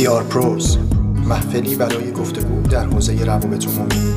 PR 0.00 0.22
Pros 0.22 0.78
محفلی 1.28 1.76
برای 1.76 2.12
گفتگو 2.12 2.62
در 2.62 2.84
حوزه 2.84 3.24
روابط 3.24 3.66
عمومی. 3.66 4.14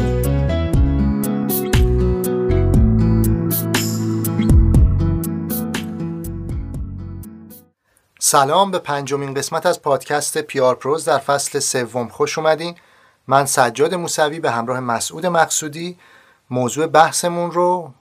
سلام 8.20 8.72
به 8.72 8.80
پنجمین 8.80 9.34
قسمت 9.34 9.66
از 9.66 9.82
پادکست 9.82 10.38
PR 10.38 10.76
Pros 10.76 11.06
در 11.06 11.18
فصل 11.18 11.60
سوم 11.60 12.08
خوش 12.08 12.38
اومدین. 12.38 12.76
من 13.28 13.46
سجاد 13.46 13.96
موسوی 13.96 14.40
به 14.40 14.52
همراه 14.52 14.80
مسعود 14.80 15.26
مقصودی. 15.26 15.98
موضوع 16.50 16.88
بحثمون 16.88 17.52
رو 17.52 17.94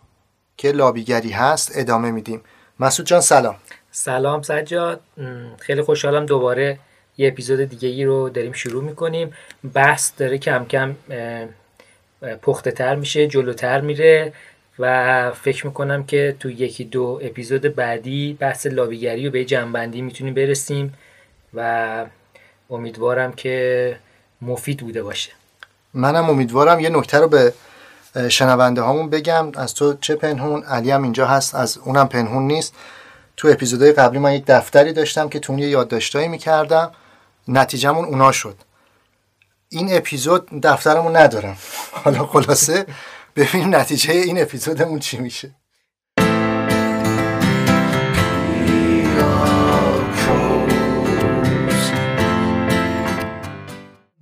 که 0.56 0.72
لابیگری 0.72 1.30
هست 1.30 1.72
ادامه 1.74 2.10
میدیم. 2.10 2.42
مسعود 2.80 3.08
جان 3.08 3.20
سلام. 3.20 3.56
سلام 3.90 4.42
سجاد. 4.42 5.00
خیلی 5.58 5.82
خوشحالم 5.82 6.26
دوباره 6.26 6.78
یه 7.22 7.28
اپیزود 7.28 7.64
دیگه 7.64 7.88
ای 7.88 8.04
رو 8.04 8.28
داریم 8.28 8.52
شروع 8.52 8.84
می‌کنیم. 8.84 9.32
بحث 9.74 10.12
داره 10.18 10.38
کم 10.38 10.64
کم 10.64 10.94
پخته 12.42 12.70
تر 12.70 12.94
میشه 12.94 13.26
جلوتر 13.26 13.80
میره 13.80 14.32
و 14.78 15.30
فکر 15.30 15.66
می‌کنم 15.66 16.04
که 16.04 16.36
تو 16.40 16.50
یکی 16.50 16.84
دو 16.84 17.20
اپیزود 17.22 17.62
بعدی 17.74 18.36
بحث 18.40 18.66
لابیگری 18.66 19.24
رو 19.26 19.30
به 19.30 19.44
جنبندی 19.44 20.02
می‌تونیم 20.02 20.34
برسیم 20.34 20.94
و 21.54 22.04
امیدوارم 22.70 23.32
که 23.32 23.96
مفید 24.42 24.78
بوده 24.78 25.02
باشه. 25.02 25.32
منم 25.94 26.30
امیدوارم. 26.30 26.80
یه 26.80 26.88
نکته 26.88 27.18
رو 27.18 27.28
به 27.28 27.52
شنونده 28.28 28.80
هامون 28.80 29.10
بگم. 29.10 29.52
از 29.54 29.74
تو 29.74 29.94
چه 30.00 30.14
پنهون؟ 30.14 30.62
علی 30.62 30.90
هم 30.90 31.02
اینجا 31.02 31.26
هست. 31.26 31.54
از 31.54 31.78
اونم 31.78 32.08
پنهون 32.08 32.46
نیست. 32.46 32.74
تو 33.36 33.48
اپیزودهای 33.48 33.92
قبلی 33.92 34.18
من 34.18 34.32
یک 34.32 34.44
دفتری 34.46 34.92
داشتم 34.92 35.28
که 35.28 35.38
تو 35.38 35.58
یه 35.58 35.68
یادداشتایی 35.68 36.28
می‌کردم. 36.28 36.90
نتیجهمون 37.48 38.04
اونا 38.04 38.32
شد. 38.32 38.56
این 39.68 39.96
اپیزود 39.96 40.60
دفترمون 40.60 41.16
ندارم. 41.16 41.56
حالا 41.92 42.26
خلاصه 42.26 42.86
ببینیم 43.36 43.76
نتیجه 43.76 44.12
این 44.12 44.42
اپیزودمون 44.42 44.98
چی 44.98 45.18
میشه. 45.18 45.50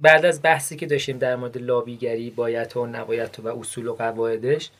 بعد 0.00 0.24
از 0.24 0.42
بحثی 0.42 0.76
که 0.76 0.86
داشتیم 0.86 1.18
در 1.18 1.36
مورد 1.36 1.58
لابیگری 1.58 2.30
بایت 2.30 2.76
و 2.76 2.86
نبایت 2.86 3.40
و 3.40 3.48
اصول 3.48 3.86
و 3.86 3.94
قواعدش 3.94 4.70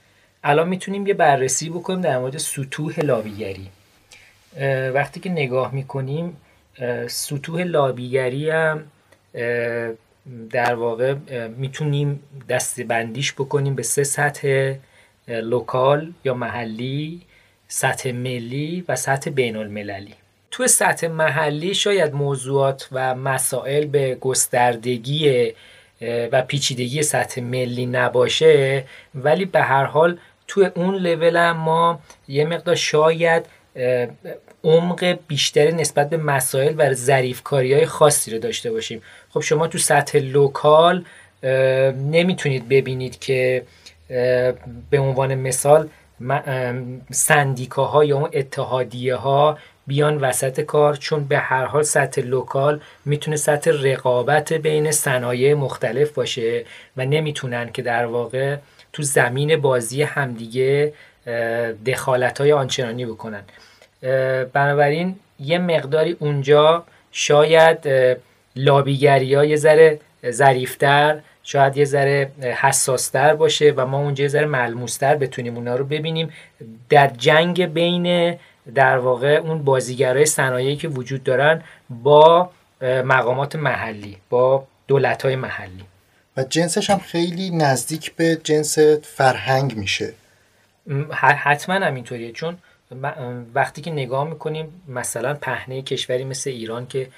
الان 0.45 0.69
می‌تونیم 0.69 1.07
یه 1.07 1.15
بررسی 1.15 1.71
بکنیم 1.71 2.01
در 2.01 2.19
مورد 2.19 2.39
سطوح 2.39 3.01
لابیگری 3.01 3.71
وقتی 4.95 5.21
که 5.21 5.31
نگاه 5.31 5.75
می‌کنیم 5.75 6.37
سطوح 7.09 7.63
لابیگری 7.63 8.51
هم 8.51 8.85
در 10.51 10.75
واقع 10.75 11.15
می‌تونیم 11.57 12.23
بندیش 12.89 13.33
بکنیم 13.33 13.75
به 13.75 13.83
سه 13.83 14.05
سطح 14.05 14.75
لوکال 15.29 16.13
یا 16.25 16.35
محلی 16.35 17.21
سطح 17.69 18.13
ملی 18.13 18.85
و 18.89 18.97
سطح 18.97 19.31
بین 19.31 19.57
المللی 19.57 20.15
تو 20.51 20.67
سطح 20.67 21.09
محلی 21.09 21.75
شاید 21.75 22.15
موضوعات 22.15 22.89
و 22.93 23.15
مسائل 23.15 23.87
به 23.87 24.15
گستردگی 24.15 25.53
و 26.03 26.43
پیچیدگی 26.43 27.03
سطح 27.03 27.41
ملی 27.41 27.87
نباشه 27.87 28.85
ولی 29.15 29.45
به 29.45 29.61
هر 29.61 29.85
حال 29.85 30.19
تو 30.47 30.71
اون 30.75 30.95
لول 30.95 31.53
ما 31.53 32.01
یه 32.29 32.45
مقدار 32.45 32.75
شاید 32.75 33.47
عمق 34.65 35.19
بیشتری 35.29 35.73
نسبت 35.73 36.11
به 36.11 36.17
مسائل 36.17 36.75
و 36.79 36.95
ظریف‌کاری 36.95 37.75
های 37.75 37.87
خاصی 37.87 38.31
رو 38.31 38.39
داشته 38.39 38.71
باشیم. 38.71 39.03
خب 39.31 39.41
شما 39.41 39.67
تو 39.67 39.79
سطح 39.79 40.19
local 40.19 41.05
نمی‌تونید 41.93 42.69
ببینید 42.69 43.19
که 43.19 43.63
به 44.91 44.99
عنوان 44.99 45.35
مثال 45.35 45.89
سندیکاها 47.11 48.05
یا 48.05 48.17
اون 48.17 48.31
اتحادیه 48.33 49.15
ها 49.15 49.59
بیان 49.87 50.17
وسط 50.17 50.61
کار 50.61 50.97
چون 50.97 51.25
به 51.25 51.39
هر 51.39 51.65
حال 51.65 51.83
سطح 51.83 52.21
local 52.21 52.81
می‌تونه 53.05 53.37
سطح 53.37 53.71
رقابت 53.71 54.53
بین 54.53 54.91
صنایع 54.91 55.55
مختلف 55.55 56.11
باشه 56.13 56.65
و 56.97 57.05
نمی‌تونن 57.05 57.73
که 57.73 57.83
در 57.83 58.07
واقع 58.07 58.57
تو 58.93 59.03
زمین 59.03 59.57
بازی 59.57 60.03
همدیگه 60.03 60.93
دخالت 61.87 62.41
های 62.41 62.53
آنچنانی 62.53 63.07
بکنن. 63.07 63.43
بنابراین 64.53 65.17
یه 65.41 65.59
مقداری 65.59 66.17
اونجا 66.21 66.85
شاید 67.13 67.79
لابیگری 68.57 69.35
ها 69.35 69.45
یه 69.45 69.57
ذره 69.57 70.01
ظریفتر 70.31 71.21
شاید 71.43 71.77
یه 71.77 71.85
ذره 71.85 72.31
حساستر 72.43 73.35
باشه 73.35 73.73
و 73.77 73.87
ما 73.87 73.99
اونجا 73.99 74.23
یه 74.23 74.29
ذره 74.29 74.47
ملموستر 74.47 75.15
بتونیم 75.17 75.57
اونا 75.57 75.77
رو 75.77 75.85
ببینیم. 75.85 76.33
در 76.89 77.09
جنگ 77.09 77.67
بین 77.67 78.37
در 78.75 78.99
واقع 78.99 79.35
اون 79.35 79.65
بازیگرای 79.65 80.27
صنایعی 80.27 80.77
که 80.77 80.89
وجود 80.89 81.25
دارن 81.25 81.63
با 81.91 82.51
مقامات 82.83 83.57
محلی 83.57 84.17
با 84.31 84.67
دولت 84.87 85.23
های 85.23 85.37
محلی. 85.37 85.85
و 86.37 86.45
جنسش 86.45 86.91
هم 86.91 86.99
خیلی 86.99 87.51
نزدیک 87.51 88.15
به 88.15 88.37
جنس 88.45 88.79
فرهنگ 89.03 89.77
میشه. 89.77 90.13
حتما 91.13 91.75
همینطوریه. 91.75 92.33
چون 92.33 92.59
وقتی 93.55 93.83
که 93.83 93.91
نگاه 93.91 94.29
می‌کنیم 94.29 94.83
مثلا 94.89 95.35
پهنه 95.35 95.83
کشوری 95.83 96.25
مثل 96.25 96.51
ایران 96.51 96.87
که 96.87 97.09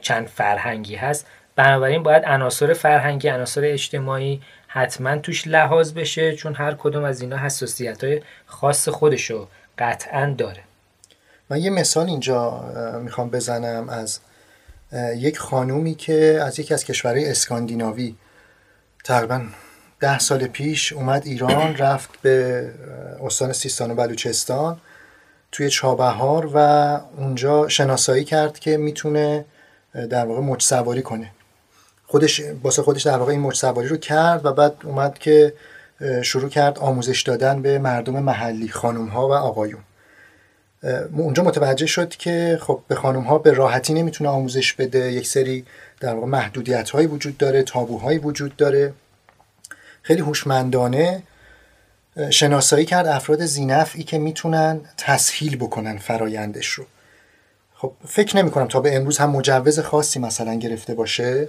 چند 0.00 0.26
فرهنگی 0.26 0.94
هست 0.96 1.26
بنابراین 1.56 2.02
باید 2.02 2.24
عناصر 2.24 2.72
فرهنگی 2.72 3.28
عناصر 3.28 3.60
اجتماعی 3.64 4.42
حتما 4.66 5.16
توش 5.16 5.46
لحاظ 5.46 5.92
بشه 5.92 6.36
چون 6.36 6.54
هر 6.54 6.74
کدوم 6.74 7.04
از 7.04 7.20
اینا 7.20 7.36
حساسیت 7.36 8.04
های 8.04 8.22
خاص 8.46 8.88
خودشو 8.88 9.48
قطعا 9.78 10.34
داره. 10.38 10.62
من 11.50 11.58
یه 11.58 11.70
مثال 11.70 12.06
اینجا 12.06 12.64
می‌خوام 13.02 13.30
بزنم 13.30 13.88
از 13.88 14.20
یک 15.16 15.38
خانومی 15.38 15.94
که 15.94 16.40
از 16.42 16.58
یکی 16.58 16.74
از 16.74 16.84
کشورهای 16.84 17.30
اسکاندیناوی 17.30 18.14
تقریبا 19.04 19.40
ده 20.00 20.18
سال 20.18 20.46
پیش 20.46 20.92
اومد 20.92 21.26
ایران 21.26 21.76
رفت 21.76 22.10
به 22.22 22.68
استان 23.20 23.52
سیستان 23.52 23.90
و 23.90 23.94
بلوچستان. 23.94 24.80
توی 25.52 25.70
چابهار 25.70 26.50
و 26.54 26.58
اونجا 27.16 27.68
شناسایی 27.68 28.24
کرد 28.24 28.58
که 28.58 28.76
می‌تونه 28.76 29.44
در 30.10 30.26
واقع 30.26 30.40
موج 30.40 30.62
سواری 30.62 31.02
کنه. 31.02 31.30
خودش 32.06 32.42
واسه 32.62 32.82
خودش 32.82 33.02
در 33.02 33.18
واقع 33.18 33.30
این 33.30 33.40
موج 33.40 33.54
سواری 33.54 33.88
رو 33.88 33.96
کرد 33.96 34.46
و 34.46 34.52
بعد 34.52 34.74
اومد 34.84 35.18
که 35.18 35.52
شروع 36.22 36.48
کرد 36.48 36.78
آموزش 36.78 37.22
دادن 37.22 37.62
به 37.62 37.78
مردم 37.78 38.22
محلی 38.22 38.68
خانم 38.68 39.06
ها 39.06 39.28
و 39.28 39.32
آقایون. 39.32 39.80
اونجا 41.16 41.42
متوجه 41.42 41.86
شد 41.86 42.08
که 42.08 42.58
خب 42.62 42.80
به 42.88 42.94
خانم 42.94 43.22
ها 43.22 43.38
به 43.38 43.52
راحتی 43.52 43.94
نمی‌تونه 43.94 44.30
آموزش 44.30 44.72
بده. 44.72 45.12
یک 45.12 45.26
سری 45.26 45.64
در 46.00 46.14
واقع 46.14 46.26
محدودیت 46.26 46.90
هایی 46.90 47.06
وجود 47.06 47.38
داره 47.38 47.62
تابوهایی 47.62 48.18
وجود 48.18 48.56
داره. 48.56 48.92
خیلی 50.02 50.20
هوشمندانه 50.20 51.22
شناسایی 52.30 52.84
کرد 52.84 53.06
افراد 53.06 53.44
زینفعی 53.44 54.02
که 54.02 54.18
می‌تونن 54.18 54.80
تسهیل 54.96 55.56
بکنن 55.56 55.98
فرایندش 55.98 56.66
رو. 56.66 56.84
خب 57.74 57.92
فکر 58.06 58.36
نمی 58.36 58.50
کنم 58.50 58.68
تا 58.68 58.80
به 58.80 58.96
امروز 58.96 59.18
هم 59.18 59.30
مجوز 59.30 59.80
خاصی 59.80 60.18
مثلا 60.18 60.54
گرفته 60.54 60.94
باشه 60.94 61.48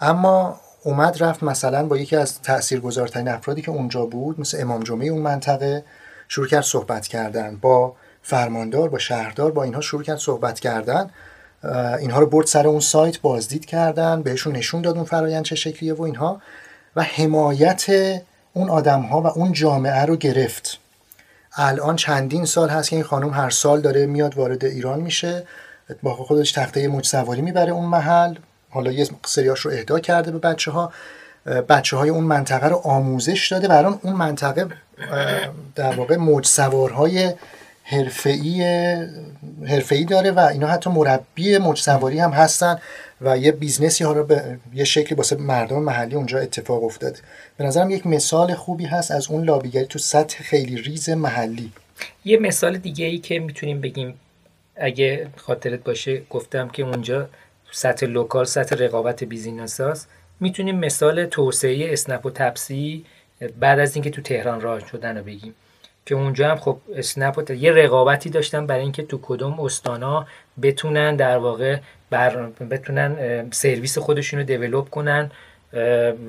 اما 0.00 0.60
اومد 0.84 1.22
رفت 1.22 1.42
مثلا 1.42 1.86
با 1.86 1.96
یکی 1.96 2.16
از 2.16 2.42
تاثیرگذارترین 2.42 3.28
افرادی 3.28 3.62
که 3.62 3.70
اونجا 3.70 4.06
بود 4.06 4.40
مثل 4.40 4.60
امام 4.60 4.82
جمعه 4.82 5.08
اون 5.08 5.22
منطقه 5.22 5.84
شروع 6.28 6.46
کرد 6.46 6.64
صحبت 6.64 7.06
کردن. 7.06 7.56
با 7.56 7.94
فرماندار 8.22 8.88
با 8.88 8.98
شهردار 8.98 9.50
با 9.50 9.62
اینها 9.62 9.80
شروع 9.80 10.02
کرد 10.02 10.18
صحبت 10.18 10.60
کردن. 10.60 11.10
اینها 11.98 12.20
رو 12.20 12.26
برد 12.26 12.46
سر 12.46 12.66
اون 12.66 12.80
سایت 12.80 13.20
بازدید 13.20 13.66
کردن 13.66 14.22
بهشون 14.22 14.56
نشون 14.56 14.82
داد 14.82 14.96
اون 14.96 15.04
فرایند 15.04 15.44
چه 15.44 15.54
شکلیه 15.54 15.94
و 15.94 16.02
اینها. 16.02 16.40
و 16.96 17.02
حمایت 17.02 17.86
اون 18.58 18.70
آدم 18.70 19.00
ها 19.00 19.22
و 19.22 19.26
اون 19.26 19.52
جامعه 19.52 20.04
رو 20.04 20.16
گرفت. 20.16 20.78
الان 21.56 21.96
چندین 21.96 22.44
سال 22.44 22.68
هست 22.68 22.90
که 22.90 22.96
این 22.96 23.04
خانم 23.04 23.30
هر 23.30 23.50
سال 23.50 23.80
داره 23.80 24.06
میاد 24.06 24.36
وارد 24.36 24.64
ایران 24.64 25.00
میشه. 25.00 25.46
با 26.02 26.14
خودش 26.14 26.52
تخته 26.52 26.88
موج 26.88 27.06
سواری 27.06 27.42
می‌بره 27.42 27.72
اون 27.72 27.84
محل. 27.84 28.34
حالا 28.70 28.92
یه 28.92 29.08
سریاش 29.26 29.60
رو 29.60 29.70
اهدا 29.70 29.98
کرده 29.98 30.30
به 30.30 30.38
بچه 30.38 30.70
ها 30.70 30.92
بچه 31.68 31.96
های 31.96 32.10
اون 32.10 32.24
منطقه 32.24 32.68
رو 32.68 32.76
آموزش 32.76 33.52
داده. 33.52 33.68
برای 33.68 33.94
اون 34.02 34.12
منطقه 34.12 34.66
در 35.74 35.94
واقع 35.94 36.16
موج 36.16 36.46
سوارهای 36.46 37.34
حرفه‌ای 37.84 38.62
حرفه‌ای 39.68 40.04
داره 40.04 40.30
و 40.30 40.38
اینا 40.40 40.66
حتی 40.66 40.90
مربی 40.90 41.58
موج 41.58 41.78
سواری 41.78 42.20
هم 42.20 42.30
هستن. 42.30 42.78
و 43.20 43.38
یه 43.38 43.52
business 43.52 43.98
ی 43.98 44.04
ها 44.04 44.12
رو 44.12 44.24
به 44.24 44.58
یه 44.74 44.84
شکلی 44.84 45.14
واسه 45.14 45.36
مردم 45.36 45.82
محلی 45.82 46.14
اونجا 46.14 46.38
اتفاق 46.38 46.84
افتاده. 46.84 47.18
به 47.56 47.64
نظرم 47.64 47.90
یک 47.90 48.06
مثال 48.06 48.54
خوبی 48.54 48.84
هست 48.84 49.10
از 49.10 49.30
اون 49.30 49.44
لابیگری 49.44 49.86
تو 49.86 49.98
سطح 49.98 50.42
خیلی 50.42 50.76
ریز 50.76 51.10
محلی. 51.10 51.72
یه 52.24 52.38
مثال 52.38 52.78
دیگه 52.78 53.06
ای 53.06 53.18
که 53.18 53.38
می‌تونیم 53.38 53.80
بگیم 53.80 54.14
اگه 54.76 55.26
خاطرت 55.36 55.84
باشه 55.84 56.22
گفتم 56.30 56.68
که 56.68 56.82
اونجا 56.82 57.28
سطح 57.70 58.06
local 58.06 58.44
سطح 58.44 58.76
رقابت 58.76 59.24
business 59.24 59.80
هاست 59.80 60.08
می‌تونیم 60.40 60.78
مثال 60.78 61.26
توسعه 61.26 61.92
اسنپ 61.92 62.26
و 62.26 62.30
تپسی 62.30 63.04
بعد 63.60 63.78
از 63.78 63.96
اینکه 63.96 64.10
تو 64.10 64.22
تهران 64.22 64.60
راه 64.60 64.88
شدن 64.88 65.16
رو 65.16 65.24
بگیم. 65.24 65.54
که 66.08 66.14
اونجا 66.14 66.50
هم 66.50 66.56
خب 66.56 66.78
اسنپ 66.96 67.50
یه 67.50 67.72
رقابتی 67.72 68.30
داشتن 68.30 68.66
برای 68.66 68.82
اینکه 68.82 69.02
تو 69.02 69.18
کدوم 69.22 69.60
استانا 69.60 70.26
بتونن 70.62 71.16
در 71.16 71.38
واقع 71.38 71.78
بر 72.10 72.46
بتونن 72.46 73.46
سرویس 73.50 73.98
خودشون 73.98 74.40
رو 74.40 74.46
develop 74.46 74.90
کنن 74.90 75.30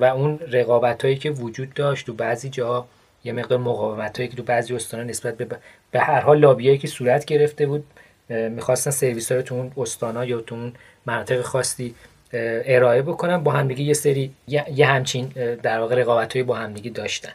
و 0.00 0.04
اون 0.04 0.38
رقابت 0.38 1.04
هایی 1.04 1.16
که 1.16 1.30
وجود 1.30 1.74
داشت 1.74 2.06
تو 2.06 2.12
بعضی 2.14 2.48
جا 2.48 2.86
یه 3.24 3.32
مقدار 3.32 3.58
مقاومت 3.58 4.16
هایی 4.16 4.28
که 4.28 4.36
تو 4.36 4.42
بعضی 4.42 4.74
استانا 4.74 5.02
نسبت 5.02 5.36
به 5.36 5.46
به 5.90 6.00
هر 6.00 6.20
حال 6.20 6.38
لابیایی 6.38 6.78
که 6.78 6.88
صورت 6.88 7.24
گرفته 7.24 7.66
بود 7.66 7.84
می‌خواستن 8.28 8.90
سرویس 8.90 9.32
ها 9.32 9.38
رو 9.38 9.42
تو 9.42 9.54
اون 9.54 9.72
استانا 9.76 10.24
یا 10.24 10.40
تو 10.40 10.54
اون 10.54 10.72
مناطق 11.06 11.40
خاصی 11.40 11.94
ارائه 12.32 13.02
بکنن 13.02 13.36
با 13.36 13.52
همدیگه 13.52 13.82
یه 13.82 13.94
سری 13.94 14.32
یه 14.48 14.86
همچین 14.86 15.26
در 15.62 15.80
واقع 15.80 15.94
رقابت 15.94 16.36
با 16.38 16.54
همدیگه 16.56 16.90
داشتن. 16.90 17.32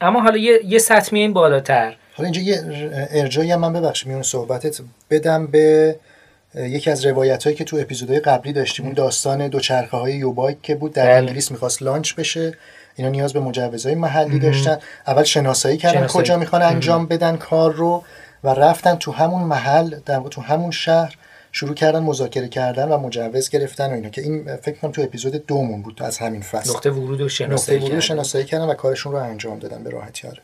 اما 0.00 0.20
حالا 0.20 0.36
یه, 0.36 0.60
یه 0.64 0.78
سطح 0.78 1.16
این 1.16 1.32
بالاتر. 1.32 1.96
حالا 2.16 2.30
اینجا 2.30 2.40
یه 2.40 2.62
ارجایی 3.10 3.52
هم 3.52 3.60
من 3.60 3.72
ببخشید 3.72 4.08
میون 4.08 4.22
صحبتت 4.22 4.80
بدم 5.10 5.46
به 5.46 5.96
یکی 6.54 6.90
از 6.90 7.06
روایت 7.06 7.44
هایی 7.44 7.56
که 7.56 7.64
تو 7.64 7.76
اپیزودهای 7.76 8.20
قبلی 8.20 8.52
داشتیم 8.52 8.86
اون 8.86 8.94
داستان 8.94 9.48
دوچرخه 9.48 9.96
های 9.96 10.14
یوبایک 10.14 10.62
که 10.62 10.74
بود 10.74 10.92
در 10.92 11.04
بله. 11.04 11.14
انگلیس 11.14 11.50
می‌خواست 11.50 11.82
لانچ 11.82 12.14
بشه. 12.14 12.54
اینا 12.96 13.10
نیاز 13.10 13.32
به 13.32 13.40
مجوزهای 13.40 13.94
محلی 13.94 14.38
داشتن. 14.38 14.78
اول 15.06 15.22
شناسایی 15.22 15.76
کردن 15.76 16.06
کجا 16.06 16.36
می‌خوان 16.36 16.62
انجام 16.62 17.06
بدن 17.06 17.36
کار 17.36 17.72
رو 17.72 18.04
و 18.44 18.48
رفتن 18.48 18.96
تو 18.96 19.12
همون 19.12 19.42
محل 19.42 19.94
در 20.06 20.20
تو 20.20 20.40
همون 20.40 20.70
شهر. 20.70 21.16
شروع 21.52 21.74
کردن 21.74 22.02
مذاکره 22.02 22.48
کردن 22.48 22.88
و 22.88 22.98
مجوز 22.98 23.50
گرفتن 23.50 23.90
و 23.90 23.94
اینا 23.94 24.08
که 24.08 24.22
این 24.22 24.56
فکر 24.56 24.76
کنم 24.76 24.92
تو 24.92 25.02
اپیزود 25.02 25.46
دومون 25.46 25.82
بود 25.82 26.02
از 26.02 26.18
همین 26.18 26.42
فصل. 26.42 26.70
نقطه 26.70 26.90
ورود 26.90 27.20
و 27.20 27.28
شناسایی 27.28 27.78
نقطه 27.78 27.90
ورود 27.90 28.00
شناسایی 28.00 28.44
کردن 28.44 28.64
و 28.64 28.74
کارشون 28.74 29.12
رو 29.12 29.18
انجام 29.18 29.58
دادن 29.58 29.84
به 29.84 29.90
راحتی 29.90 30.28
آره. 30.28 30.38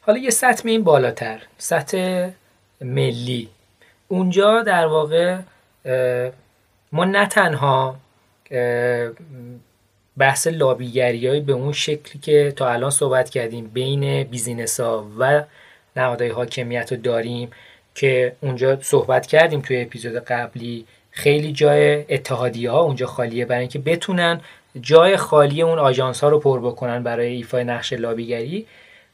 حالا 0.00 0.18
یه 0.18 0.30
سطح 0.30 0.68
این 0.68 0.84
بالاتر 0.84 1.42
سطح 1.58 2.28
ملی. 2.80 3.48
اونجا 4.08 4.62
در 4.62 4.86
واقع 4.86 5.38
ما 6.92 7.04
نه 7.04 7.26
تنها 7.26 7.96
بحث 10.18 10.46
لابیگری 10.46 11.40
به 11.40 11.52
اون 11.52 11.72
شکلی 11.72 12.20
که 12.22 12.52
تا 12.56 12.68
الان 12.68 12.90
صحبت 12.90 13.30
کردیم 13.30 13.66
بین 13.66 14.24
business 14.24 14.80
ها 14.80 15.06
و 15.18 15.44
نهادهای 15.96 16.30
حاکمیت 16.30 16.92
رو 16.92 16.98
داریم 16.98 17.50
که 17.94 18.32
اونجا 18.40 18.80
صحبت 18.80 19.26
کردیم 19.26 19.60
توی 19.60 19.82
اپیزود 19.82 20.14
قبلی. 20.16 20.86
خیلی 21.10 21.52
جای 21.52 22.04
اتحادیه 22.14 22.70
ها 22.70 22.80
اونجا 22.80 23.06
خالیه 23.06 23.44
برای 23.44 23.60
اینکه 23.60 23.78
بتونن 23.78 24.40
جای 24.80 25.16
خالی 25.16 25.62
اون 25.62 25.78
آژانس 25.78 26.20
ها 26.20 26.28
رو 26.28 26.38
پر 26.38 26.60
بکنن 26.60 27.02
برای 27.02 27.34
ایفای 27.34 27.64
نقش 27.64 27.92
لابیگری. 27.92 28.66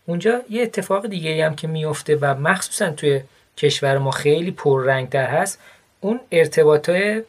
اونجا 0.07 0.43
یه 0.51 0.63
اتفاق 0.63 1.07
دیگه 1.07 1.47
هم 1.47 1.55
که 1.55 1.69
میفته 1.69 2.17
و 2.17 2.35
مخصوصا 2.35 2.91
توی 2.91 3.21
کشور 3.57 3.99
ما 3.99 4.11
خیلی 4.11 4.51
پررنگتر 4.51 5.27
هست 5.27 5.61
اون 6.01 6.21
ارتباط 6.33 6.89
های 6.89 7.23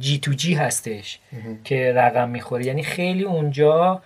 جی 0.00 0.18
تو 0.18 0.32
جی 0.32 0.54
هستش 0.54 1.18
که 1.64 1.92
رقم 1.92 2.28
می‌خوره. 2.28 2.66
یعنی 2.66 2.82
خیلی 2.82 3.24
اونجا 3.24 4.02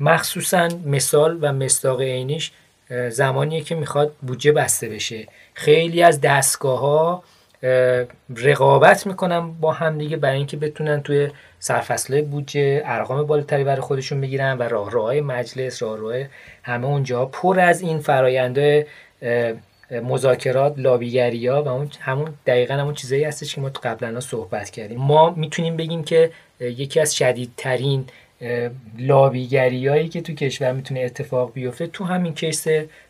مخصوصا 0.00 0.68
مثال 0.86 1.38
و 1.40 1.52
مصداق 1.52 2.00
عینیش 2.00 2.52
زمانیه 3.10 3.60
که 3.60 3.74
می‌خواد 3.74 4.12
بودجه 4.22 4.52
بسته 4.52 4.88
بشه. 4.88 5.26
خیلی 5.54 6.02
از 6.02 6.20
دستگاه 6.20 6.80
ها 6.80 7.22
رقابت 8.36 9.06
می‌کنن 9.06 9.52
با 9.52 9.72
هم 9.72 9.98
دیگه 9.98 10.16
برای 10.16 10.36
اینکه 10.36 10.56
بتونن 10.56 11.02
توی 11.02 11.28
سرفصله 11.58 12.22
بودجه 12.22 12.82
ارقام 12.84 13.22
بالاتری 13.22 13.64
برای 13.64 13.80
خودشون 13.80 14.20
بگیرن 14.20 14.58
و 14.58 14.62
راه 14.62 14.90
راه 14.90 15.14
مجلس 15.14 15.82
راه 15.82 15.98
راه 15.98 16.16
همه 16.62 16.86
اونجا 16.86 17.26
پر 17.26 17.60
از 17.60 17.80
این 17.80 17.98
فراینده 17.98 18.86
مذاکرات 19.90 20.74
لابیگری 20.76 21.46
ها 21.46 21.62
و 21.62 21.68
اون 21.68 21.90
همون 22.00 22.34
دقیقا 22.46 22.74
همون 22.74 22.94
چیزایی 22.94 23.24
هستش 23.24 23.54
که 23.54 23.60
ما 23.60 23.68
قبلا 23.68 24.20
صحبت 24.20 24.70
کردیم. 24.70 24.98
ما 24.98 25.30
می‌تونیم 25.30 25.76
بگیم 25.76 26.04
که 26.04 26.30
یکی 26.60 27.00
از 27.00 27.16
شدیدترین 27.16 28.04
لابیگری 28.98 29.88
هایی 29.88 30.08
که 30.08 30.20
تو 30.20 30.34
کشور 30.34 30.72
می‌تونه 30.72 31.00
اتفاق 31.00 31.52
بیفته 31.52 31.86
تو 31.86 32.04
همین 32.04 32.34
case 32.34 32.66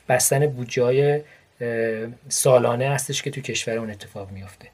بستن 0.09 0.47
بودجه 0.47 1.25
سالانه 2.29 2.89
هستش 2.89 3.23
که 3.23 3.31
تو 3.31 3.41
کشور 3.41 3.79
اون 3.79 3.91
اتفاق 3.91 4.31
میفته 4.31 4.69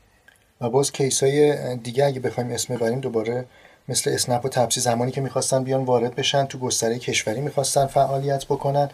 و 0.60 0.70
باز 0.70 0.92
case 0.92 1.22
های 1.22 1.76
دیگه 1.76 2.04
اگه 2.04 2.20
بخوایم 2.20 2.50
اسم 2.50 2.74
ببریم 2.74 3.00
دوباره 3.00 3.44
مثل 3.88 4.10
اسنپ 4.10 4.44
و 4.44 4.48
تپسی 4.48 4.80
زمانی 4.80 5.10
که 5.12 5.20
می‌خواستن 5.20 5.64
بیان 5.64 5.84
وارد 5.84 6.14
بشن 6.14 6.44
تو 6.44 6.58
گستره 6.58 6.98
کشوری 6.98 7.40
می‌خواستن 7.40 7.86
فعالیت 7.86 8.44
بکنن. 8.44 8.90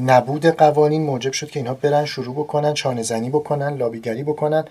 نبود 0.00 0.46
قوانین 0.46 1.02
موجب 1.02 1.32
شد 1.32 1.50
که 1.50 1.60
اینها 1.60 1.74
برن 1.74 2.04
شروع 2.04 2.34
بکنن 2.34 2.74
چانه 2.74 3.02
زنی 3.02 3.30
بکنن 3.30 3.76
لابیگری 3.76 4.22
بکنن. 4.22 4.64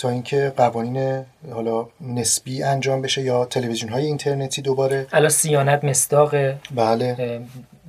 تا 0.00 0.08
اینکه 0.08 0.52
قوانین 0.56 1.24
حالا 1.52 1.88
نسبی 2.00 2.62
انجام 2.62 3.02
بشه 3.02 3.22
یا 3.22 3.44
تلویزیون 3.44 3.92
های 3.92 4.06
اینترنتی 4.06 4.62
دوباره. 4.62 5.06
الان 5.12 5.28
سیانت 5.28 5.84
مستاق 5.84 6.34
بله. 6.74 7.40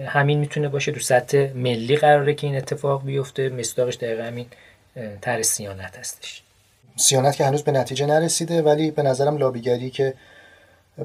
همین 0.06 0.40
می‌تونه 0.40 0.70
باشه 0.70 0.92
تو 0.92 1.00
سطح 1.00 1.54
ملی 1.56 1.96
قراره 1.96 2.34
که 2.34 2.48
این 2.48 2.56
اتفاق 2.56 3.06
بیفته. 3.06 3.50
مستاقش 3.50 3.96
دقیقا 3.96 4.24
همین 4.24 4.46
تر 5.22 5.42
سیانت 5.42 5.98
هستش. 5.98 6.44
سیانت 6.96 7.36
که 7.36 7.46
هنوز 7.46 7.64
به 7.64 7.72
نتیجه 7.72 8.06
نرسیده 8.06 8.62
ولی 8.62 8.92
به 8.92 9.04
نظرم 9.04 9.38
لابیگری 9.38 9.90
که 9.90 10.14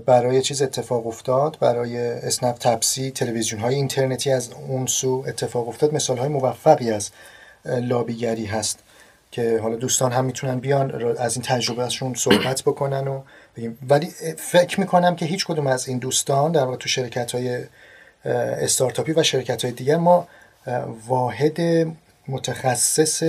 برای 0.06 0.43
چیز 0.43 0.62
اتفاق 0.62 1.06
افتاد 1.06 1.59
برای 1.61 1.99
اسنپ 1.99 2.56
تپسی 2.56 3.11
تلویزیون 3.11 3.61
های 3.61 3.75
اینترنتی 3.75 4.32
از 4.32 4.52
اون 4.69 4.87
سو 4.87 5.25
اتفاق 5.29 5.69
افتاد 5.69 5.94
مثال 5.94 6.19
های 6.19 6.29
موفقی 6.29 6.91
از 6.91 7.11
لابیگری 7.67 8.47
هست. 8.47 8.79
که 9.31 9.61
حالا 9.62 9.76
دوستان 9.76 10.12
هم 10.12 10.25
می‌تونن 10.25 10.61
بیان 10.61 11.17
از 11.19 11.37
این 11.37 11.43
تجربه 11.43 11.82
ازشون 11.82 12.14
صحبت 12.14 12.62
بکنن 12.62 13.08
و 13.08 13.23
بگیم. 13.56 13.78
ولی 13.88 14.06
فکر 14.37 14.81
می‌کنم 14.81 15.17
که 15.17 15.26
هیچ 15.26 15.46
کدوم 15.46 15.67
از 15.67 15.88
این 15.88 15.99
دوستان 15.99 16.52
در 16.52 16.64
واقع 16.64 16.76
تو 16.76 16.88
شرکت 16.88 17.34
های 17.34 17.64
استارتاپی 18.25 19.12
و 19.12 19.23
شرکت 19.23 19.64
های 19.64 19.73
دیگر 19.73 19.96
ما 19.96 20.28
واحد 21.06 21.61
متخصص 22.28 23.23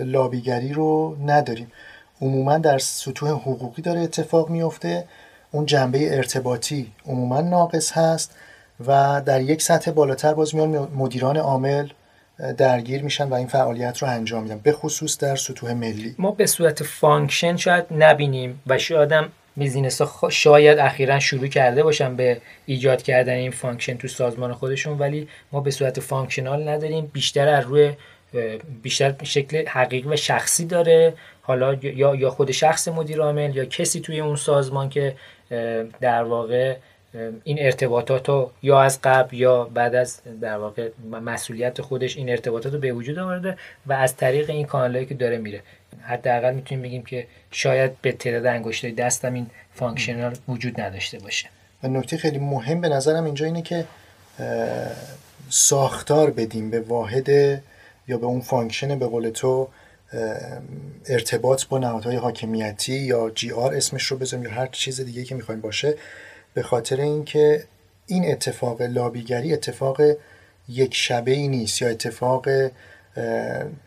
لابیگری 0.00 0.72
رو 0.72 1.16
نداریم. 1.26 1.72
عموما 2.20 2.58
در 2.58 2.78
سطوح 2.78 3.30
حقوقی 3.30 3.82
داره 3.82 4.00
اتفاق 4.00 4.50
میفته 4.50 5.04
اون 5.52 5.66
جنبه 5.66 6.16
ارتباطی 6.16 6.92
عموما 7.06 7.40
ناقص 7.40 7.92
هست 7.92 8.34
و 8.86 9.22
در 9.26 9.40
یک 9.40 9.62
سطح 9.62 9.90
بالاتر 9.90 10.34
باز 10.34 10.54
میان 10.54 10.88
مدیران 10.94 11.36
عامل 11.36 11.88
درگیر 12.58 13.02
میشن 13.02 13.28
و 13.28 13.34
این 13.34 13.46
فعالیت 13.46 13.98
رو 13.98 14.08
انجام 14.08 14.42
میدن 14.42 14.58
به 14.58 14.72
خصوص 14.72 15.18
در 15.18 15.36
سطوح 15.36 15.72
ملی. 15.72 16.14
ما 16.18 16.30
به 16.30 16.46
صورت 16.46 16.82
function 16.82 17.56
شاید 17.56 17.84
نبینیم 17.90 18.62
و 18.66 18.78
شاید 18.78 19.12
business 19.56 20.00
ها 20.00 20.30
شاید 20.30 20.78
اخیرا 20.78 21.18
شروع 21.18 21.46
کرده 21.46 21.82
باشن 21.82 22.16
به 22.16 22.40
ایجاد 22.66 23.02
کردن 23.02 23.32
این 23.32 23.50
function 23.50 23.96
تو 23.96 24.08
سازمان 24.08 24.52
خودشون 24.52 24.98
ولی 24.98 25.28
ما 25.52 25.60
به 25.60 25.70
صورت 25.70 26.00
functional 26.00 26.68
نداریم. 26.68 27.10
بیشتر 27.12 27.48
از 27.48 27.64
روی 27.64 27.92
بیشتر 28.82 29.14
شکل 29.22 29.66
حقیقی 29.68 30.08
و 30.08 30.16
شخصی 30.16 30.64
داره. 30.64 31.14
حالا 31.42 31.74
یا 31.74 32.14
یا 32.14 32.30
خود 32.30 32.50
شخص 32.50 32.88
مدیر 32.88 33.20
عامل 33.20 33.56
یا 33.56 33.64
کسی 33.64 34.00
توی 34.00 34.20
اون 34.20 34.36
سازمان 34.36 34.88
که 34.88 35.16
در 36.00 36.22
واقع 36.22 36.76
این 37.44 37.56
ارتباطات 37.60 38.28
رو 38.28 38.50
یا 38.62 38.80
از 38.80 38.98
قبل 39.02 39.36
یا 39.36 39.64
بعد 39.64 39.94
از 39.94 40.20
در 40.40 40.56
واقع 40.56 40.90
مسئولیت 41.10 41.80
خودش 41.80 42.16
این 42.16 42.30
ارتباطات 42.30 42.72
رو 42.72 42.78
به 42.78 42.92
وجود 42.92 43.18
آورده 43.18 43.58
و 43.86 43.92
از 43.92 44.16
طریق 44.16 44.50
این 44.50 44.66
کانالایی 44.66 45.06
که 45.06 45.14
داره 45.14 45.38
میره. 45.38 45.62
حداقل 46.02 46.54
می‌تونیم 46.54 46.82
بگیم 46.82 47.02
که 47.02 47.26
شاید 47.50 48.00
به 48.02 48.12
تعداد 48.12 48.46
انگشتای 48.46 48.92
دستم 48.92 49.34
این 49.34 49.46
functional 49.74 50.34
وجود 50.48 50.80
نداشته 50.80 51.18
باشه. 51.18 51.48
و 51.82 51.88
نکته 51.88 52.16
خیلی 52.16 52.38
مهم 52.38 52.80
به 52.80 52.88
نظرم 52.88 53.24
اینجا 53.24 53.46
اینه 53.46 53.62
که 53.62 53.84
ساختار 55.48 56.30
بدیم 56.30 56.70
به 56.70 56.80
واحد 56.80 57.28
یا 58.08 58.18
به 58.18 58.26
اون 58.26 58.40
function 58.40 58.98
به 58.98 59.06
قول 59.06 59.30
تو 59.30 59.68
ارتباط 61.08 61.64
با 61.66 61.78
نهادهای 61.78 62.16
حاکمیتی 62.16 62.94
یا 62.94 63.30
GR 63.34 63.74
اسمش 63.74 64.06
رو 64.06 64.16
بذاریم 64.16 64.44
یا 64.44 64.50
هر 64.50 64.66
چیز 64.66 65.00
دیگه 65.00 65.24
که 65.24 65.34
می‌خوایم 65.34 65.60
باشه. 65.60 65.94
به 66.54 66.62
خاطر 66.62 67.00
اینکه 67.00 67.64
این 68.06 68.30
اتفاق 68.30 68.82
لابیگری 68.82 69.52
اتفاق 69.52 70.00
یک 70.68 70.94
شبه 70.94 71.30
ای 71.30 71.48
نیست 71.48 71.82
یا 71.82 71.88
اتفاق 71.88 72.48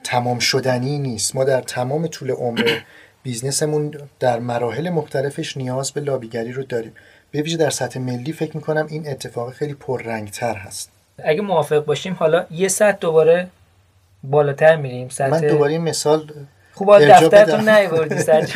تمام 0.03 0.39
شدنی 0.39 0.99
نیست. 0.99 1.35
ما 1.35 1.43
در 1.43 1.61
تمام 1.61 2.07
طول 2.07 2.31
عمر 2.31 2.79
بیزنسمون 3.23 3.93
در 4.19 4.39
مراحل 4.39 4.89
مختلفش 4.89 5.57
نیاز 5.57 5.91
به 5.91 6.01
لابیگری 6.01 6.51
رو 6.51 6.63
داریم. 6.63 6.93
به 7.31 7.41
ویژه 7.41 7.57
در 7.57 7.69
سطح 7.69 7.99
ملی 7.99 8.33
فکر 8.33 8.57
می‌کنم 8.57 8.87
این 8.89 9.09
اتفاق 9.09 9.53
خیلی 9.53 9.73
پررنگتر 9.73 10.55
هست. 10.55 10.91
اگه 11.23 11.41
موافق 11.41 11.85
باشیم 11.85 12.13
حالا 12.13 12.45
یه 12.51 12.67
سطح 12.67 12.97
دوباره 12.97 13.47
بالاتر 14.23 14.75
میریم. 14.75 15.09
سطح 15.09 15.29
من 15.29 15.41
دوباره 15.41 15.71
این 15.71 15.81
مثال 15.81 16.33
خوب 16.73 16.99
دفترتون 16.99 17.69
نیوردی 17.69 18.15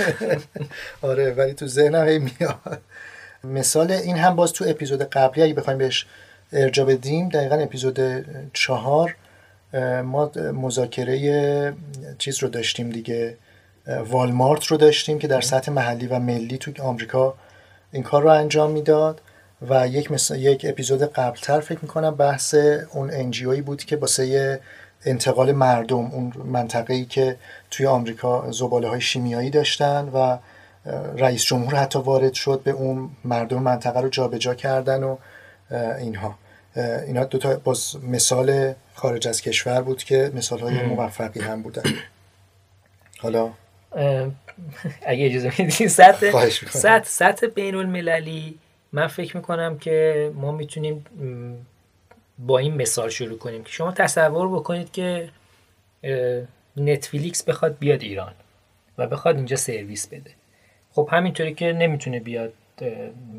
آره 1.01 1.32
ولی 1.32 1.53
تو 1.53 1.68
ذهنم 1.68 2.08
هی 2.08 2.20
میاد. 2.20 2.82
مثال 3.43 3.91
این 3.91 4.17
هم 4.17 4.36
باز 4.36 4.53
تو 4.53 4.65
اپیزود 4.67 5.01
قبلی 5.03 5.43
اگه 5.43 5.53
بخوایم 5.53 5.79
بهش 5.79 6.05
ارجا 6.53 6.86
بدیم 6.86 7.29
دقیقا 7.29 7.55
اپیزود 7.55 8.00
چهار 8.53 9.15
ما 10.03 10.31
مذاکره 10.36 11.74
چیز 12.17 12.43
رو 12.43 12.50
داشتیم 12.50 12.89
دیگه 12.89 13.38
والمارت 13.88 14.65
رو 14.65 14.77
داشتیم 14.77 15.19
که 15.19 15.27
در 15.27 15.41
سطح 15.41 15.71
محلی 15.71 16.07
و 16.07 16.19
ملی 16.19 16.57
تو 16.57 16.83
آمریکا 16.83 17.33
این 17.91 18.03
کار 18.03 18.24
رو 18.24 18.29
انجام 18.29 18.71
می‌داد 18.71 19.21
و 19.69 19.88
یک 19.88 20.12
مثل 20.12 20.39
یک 20.39 20.65
اپیزود 20.69 21.03
قبلتر 21.03 21.60
فکر 21.60 21.79
می‌کنم 21.81 22.15
بحث 22.15 22.55
اون 22.93 23.12
انجیوی 23.12 23.62
بود 23.62 23.83
که 23.83 23.95
واسه 23.95 24.60
انتقال 25.05 25.51
مردم 25.51 25.98
اون 25.98 26.33
منطقه 26.45 26.93
ای 26.93 27.05
که 27.05 27.38
توی 27.71 27.86
آمریکا 27.86 28.51
زباله 28.51 28.88
های 28.88 29.01
شیمیایی 29.01 29.50
داشتن 29.50 30.10
و 30.13 30.38
رئیس 31.18 31.46
جمهور 31.46 31.76
حتی 31.76 32.00
وارد 32.00 32.34
شد 32.34 32.62
به 32.64 32.72
اون 32.72 33.10
مردم 33.26 33.62
منطقه 33.62 34.00
رو 34.00 34.10
جابجا 34.10 34.56
کردن 34.56 35.04
و 35.04 35.18
اینها. 36.00 36.36
اینا 37.08 37.24
دو 37.24 37.38
تا 37.38 37.56
باز 37.56 37.96
مثال 38.04 38.74
خارج 38.94 39.28
از 39.28 39.42
کشور 39.42 39.82
بود 39.82 40.04
که 40.04 40.32
مثال 40.36 40.60
های 40.60 40.82
موفقی 40.82 41.40
هم 41.40 41.62
بودن. 41.62 41.84
حالا؟ 43.20 43.52
اگه 45.02 45.26
اجازه 45.26 45.54
میدین 45.60 45.88
سطح 45.88 46.50
سطح 46.50 47.04
سطح 47.04 47.48
بین 47.48 47.76
المللی 47.76 48.60
من 48.92 49.08
فکر 49.08 49.38
می‌کنم 49.38 49.78
که 49.78 50.32
ما 50.36 50.52
می‌تونیم 50.52 51.06
با 52.40 52.58
این 52.58 52.76
مثال 52.76 53.10
شروع 53.10 53.38
کنیم 53.38 53.64
که 53.64 53.72
شما 53.72 53.92
تصور 53.92 54.48
بکنید 54.60 54.92
که 54.92 55.30
نتفلیکس 56.78 57.44
بخواد 57.44 57.78
بیاد 57.80 58.02
ایران 58.02 58.34
و 58.98 59.08
بخواد 59.08 59.36
اینجا 59.36 59.56
سرویس 59.56 60.08
بده. 60.08 60.32
خب 60.95 61.10
همینطوری 61.12 61.53
که 61.53 61.74
نمی‌تونه 61.74 62.19
بیاد 62.19 62.53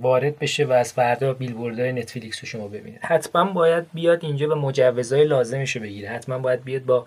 وارد 0.01 0.39
بشه 0.39 0.65
و 0.65 0.73
از 0.73 0.93
فردا 0.93 1.33
بیلبوردهای 1.35 1.93
نتفلیکس 1.93 2.41
رو 2.41 2.47
شما 2.47 2.69
ببینید 2.69 3.01
حتما 3.03 3.53
باید 3.53 3.85
بیاد 3.95 4.25
اینجا 4.25 4.49
و 4.49 4.55
مجوزهای 4.55 5.25
لازمش 5.25 5.77
رو 5.77 5.83
بگیره. 5.83 6.09
حتما 6.09 6.39
باید 6.39 6.65
بیاد 6.65 6.85
با 6.85 7.07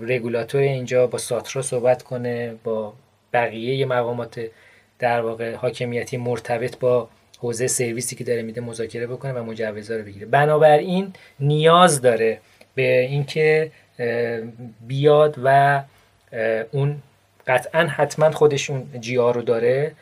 رگولاتور 0.00 0.60
اینجا 0.60 1.06
با 1.06 1.18
ساترا 1.18 1.62
صحبت 1.62 2.02
کنه 2.02 2.54
با 2.64 2.92
بقیه 3.32 3.86
مقامات 3.86 4.40
در 4.98 5.20
واقع 5.20 5.54
حاکمیتی 5.54 6.16
مرتبط 6.16 6.78
با 6.78 7.08
حوزه 7.38 7.66
سرویسی 7.66 8.16
که 8.16 8.24
داره 8.24 8.42
میده 8.42 8.60
مذاکره 8.60 9.06
بکنه 9.06 9.32
و 9.32 9.44
مجوزها 9.44 9.96
رو 9.96 10.04
بگیره. 10.04 10.26
بنابراین 10.26 11.12
نیاز 11.40 12.02
داره 12.02 12.40
به 12.74 13.00
اینکه 13.00 13.70
بیاد 14.86 15.34
و 15.44 15.82
اون 16.72 17.02
قطعا 17.46 17.86
حتما 17.86 18.30
خودش 18.30 18.70
اون 18.70 18.88
جی 19.00 19.16
رو 19.16 19.42
داره 19.42 19.92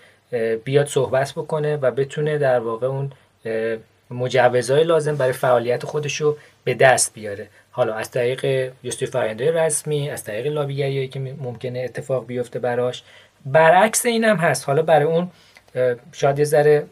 بیاد 0.65 0.87
صحبت 0.87 1.33
بکنه 1.33 1.77
و 1.77 1.91
بتونه 1.91 2.39
در 2.39 2.59
واقع 2.59 2.87
اون 2.87 3.13
مجوزهای 4.11 4.85
لازم 4.85 5.17
برای 5.17 5.33
فعالیت 5.33 5.85
خودش 5.85 6.21
رو 6.21 6.37
به 6.65 6.75
دست 6.75 7.15
بیاره. 7.15 7.49
حالا 7.71 7.95
از 7.95 8.11
طریق 8.11 8.73
جستجوی 8.85 9.11
فرآیندهای 9.11 9.53
رسمی 9.53 10.11
از 10.11 10.25
طریق 10.25 10.47
لابیگری 10.47 11.09
که 11.09 11.21
ممکنه 11.21 11.79
اتفاق 11.79 12.27
بیفته 12.27 12.59
براش. 12.59 13.03
برعکس 13.47 14.07
این 14.07 14.25
هم 14.25 14.37
هست. 14.37 14.67
حالا 14.67 14.83
برای 14.83 15.05
اون 15.05 15.31
شاید 16.13 16.39
یه 16.39 16.45
ذره 16.45 16.87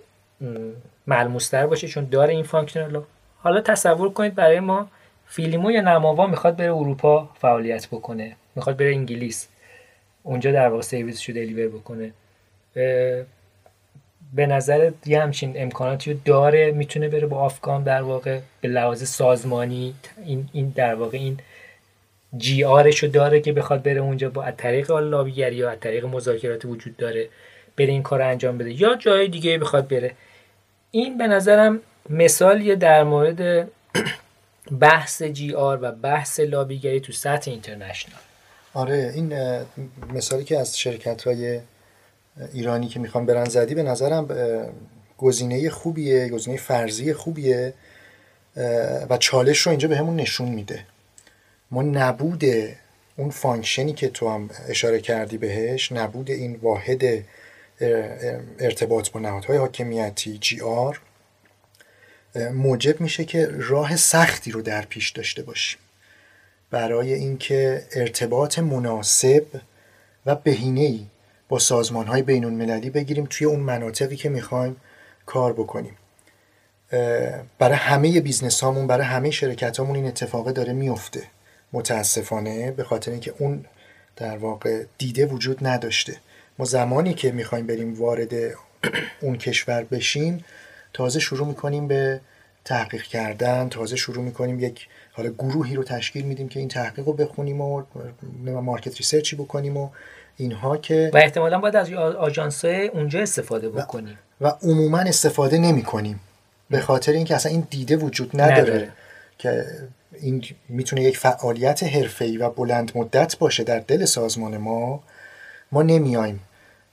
ملموستر 1.06 1.66
باشه 1.66 1.88
چون 1.88 2.04
داره 2.04 2.32
این 2.32 2.42
functional 2.42 3.02
حالا 3.42 3.60
تصور 3.60 4.12
کنید 4.12 4.34
برای 4.34 4.60
ما 4.60 4.88
فیلیمو 5.26 5.70
یا 5.70 5.80
نماوا 5.80 6.26
می‌خواد 6.26 6.56
بره 6.56 6.74
اروپا 6.74 7.28
فعالیت 7.40 7.86
بکنه. 7.86 8.36
می‌خواد 8.56 8.76
بره 8.76 8.90
انگلیس. 8.90 9.48
اونجا 10.22 10.52
در 10.52 10.68
واقع 10.68 10.82
سرویسش 10.82 11.28
رو 11.28 11.34
deliver 11.34 11.68
بکنه. 11.68 12.12
به 14.34 14.46
نظر 14.46 14.90
یه 15.06 15.22
همچین 15.22 15.52
امکاناتی 15.56 16.12
رو 16.12 16.18
داره 16.24 16.70
می‌تونه 16.70 17.08
بره 17.08 17.26
با 17.26 17.38
Ofcom 17.38 17.84
در 17.84 18.02
واقع 18.02 18.38
به 18.60 18.68
لحاظ 18.68 19.02
سازمانی 19.08 19.94
این, 20.24 20.48
این 20.52 20.72
در 20.76 20.94
واقع 20.94 21.18
این 21.18 21.38
GR 22.36 22.62
رو 22.62 23.08
داره 23.12 23.40
که 23.40 23.52
بخواد 23.52 23.82
بره 23.82 24.00
اونجا 24.00 24.30
با 24.30 24.42
از 24.42 24.54
طریق 24.56 24.90
لابیگری 24.90 25.56
یا 25.56 25.70
از 25.70 25.80
طریق 25.80 26.04
مذاکرات 26.04 26.64
وجود 26.64 26.96
داره 26.96 27.28
بره 27.76 27.86
این 27.86 28.02
کار 28.02 28.18
رو 28.18 28.28
انجام 28.28 28.58
بده 28.58 28.80
یا 28.80 28.94
جای 28.94 29.28
دیگه 29.28 29.58
بخواد 29.58 29.88
بره. 29.88 30.14
این 30.90 31.18
به 31.18 31.26
نظرم 31.26 31.80
مثالیه 32.10 32.76
در 32.76 33.04
مورد 33.04 33.68
بحث 34.80 35.22
جی 35.22 35.54
آر 35.54 35.78
و 35.82 35.92
بحث 35.92 36.40
لابیگری 36.40 37.00
تو 37.00 37.12
سطح 37.12 37.50
اینترنشنال. 37.50 38.20
آره 38.74 39.12
این 39.14 39.34
مثالی 40.14 40.44
که 40.44 40.58
از 40.58 40.78
شرکت 40.78 41.22
های 41.22 41.60
ایرانی 42.52 42.88
که 42.88 43.00
می‌خوان 43.00 43.26
برن 43.26 43.44
زدی 43.44 43.74
به 43.74 43.82
نظرم 43.82 44.28
گزینه 45.18 45.70
خوبیه 45.70 46.28
گزینه 46.28 46.56
فرضی 46.56 47.12
خوبیه 47.12 47.74
و 49.10 49.18
چالش 49.20 49.58
رو 49.58 49.70
اینجا 49.70 49.88
به 49.88 49.96
همون 49.96 50.16
نشون 50.16 50.48
میده. 50.48 50.86
ما 51.70 51.82
نبود 51.82 52.44
اون 53.16 53.30
function 53.30 53.85
ی 53.85 53.92
که 53.92 54.08
تو 54.08 54.28
هم 54.28 54.50
اشاره 54.68 55.00
کردی 55.00 55.38
بهش 55.38 55.92
نبود 55.92 56.30
این 56.30 56.54
واحد 56.62 57.02
ارتباط 58.58 59.10
با 59.10 59.20
نهادهای 59.20 59.58
حاکمیتی 59.58 60.38
GR. 60.38 61.00
موجب 62.52 63.00
میشه 63.00 63.24
که 63.24 63.48
راه 63.50 63.96
سختی 63.96 64.50
رو 64.50 64.62
در 64.62 64.82
پیش 64.82 65.10
داشته 65.10 65.42
باشیم. 65.42 65.78
برای 66.72 67.14
اینکه 67.14 67.82
ارتباط 67.92 68.58
مناسب 68.58 69.44
و 70.26 70.34
بهینه‌ای 70.34 71.06
با 71.48 71.58
سازمان 71.58 72.06
های 72.06 72.22
بین 72.22 72.44
المللی 72.44 72.90
بگیریم 72.90 73.26
توی 73.30 73.46
اون 73.46 73.60
مناطقی 73.60 74.16
که 74.16 74.28
می‌خوایم 74.28 74.76
کار 75.26 75.52
بکنیم. 75.52 75.96
برای 77.58 77.76
همه 77.76 78.20
business 78.20 78.60
هامون 78.60 78.86
برای 78.86 79.04
همه 79.06 79.30
شرکت 79.30 79.76
هامون 79.76 79.96
این 79.96 80.06
اتفاق 80.06 80.50
داره 80.50 80.72
میفته 80.72 81.22
متاسفانه 81.72 82.70
به 82.70 82.84
خاطر 82.84 83.10
اینکه 83.10 83.34
اون 83.38 83.64
در 84.16 84.36
واقع 84.36 84.84
دیده 84.98 85.26
وجود 85.26 85.66
نداشته. 85.66 86.16
ما 86.58 86.64
زمانی 86.64 87.14
که 87.14 87.32
می‌خوایم 87.32 87.66
بریم 87.66 88.00
وارد 88.00 88.32
اون 89.20 89.36
کشور 89.36 89.84
بشیم 89.84 90.44
تازه 90.92 91.20
شروع 91.20 91.46
می‌کنیم 91.48 91.88
به 91.88 92.20
تحقیق 92.64 93.02
کردن 93.02 93.68
تازه 93.68 93.96
شروع 93.96 94.24
می‌کنیم 94.24 94.60
یک 94.60 94.88
حالا 95.12 95.30
گروهی 95.30 95.74
رو 95.74 95.84
تشکیل 95.84 96.24
میدیم 96.24 96.48
که 96.48 96.60
این 96.60 96.68
تحقیق 96.68 97.06
رو 97.06 97.12
بخونیم 97.12 97.60
و 97.60 97.82
مارکت 98.46 98.96
ریسرچی 98.96 99.36
بکنیم 99.36 99.76
و 99.76 99.88
اینها 100.36 100.76
که 100.76 101.10
و 101.14 101.16
احتمالا 101.16 101.58
باید 101.58 101.76
از 101.76 101.92
آژانس 101.92 102.64
اونجا 102.64 103.20
استفاده 103.20 103.68
بکنیم. 103.68 104.18
و, 104.40 104.48
و 104.48 104.52
عموما 104.62 104.98
استفاده 104.98 105.58
نمی 105.58 105.82
کنیم 105.82 106.20
به 106.70 106.80
خاطر 106.80 107.12
اینکه 107.12 107.34
اصلا 107.34 107.52
این 107.52 107.66
دیده 107.70 107.96
وجود 107.96 108.40
نداره, 108.40 108.60
نداره. 108.60 108.92
که 109.38 109.64
این 110.20 110.44
می‌تونه 110.68 111.02
یک 111.02 111.18
فعالیت 111.18 111.82
حرفه‌ای 111.82 112.36
و 112.36 112.50
بلند 112.50 112.92
مدت 112.94 113.38
باشه 113.38 113.64
در 113.64 113.78
دل 113.78 114.04
سازمان 114.04 114.56
ما. 114.56 115.02
ما 115.72 115.82
نمیایم 115.82 116.40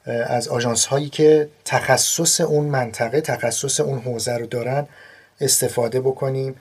از 0.06 0.48
آژانس 0.48 0.86
هایی 0.86 1.10
که 1.10 1.50
تخصص 1.66 2.42
اون 2.42 2.66
منطقه 2.66 3.22
تخصص 3.22 3.80
اون 3.80 4.00
حوزه 4.00 4.38
رو 4.38 4.46
دارن 4.46 4.88
استفاده 5.42 6.02
بکنیم. 6.02 6.56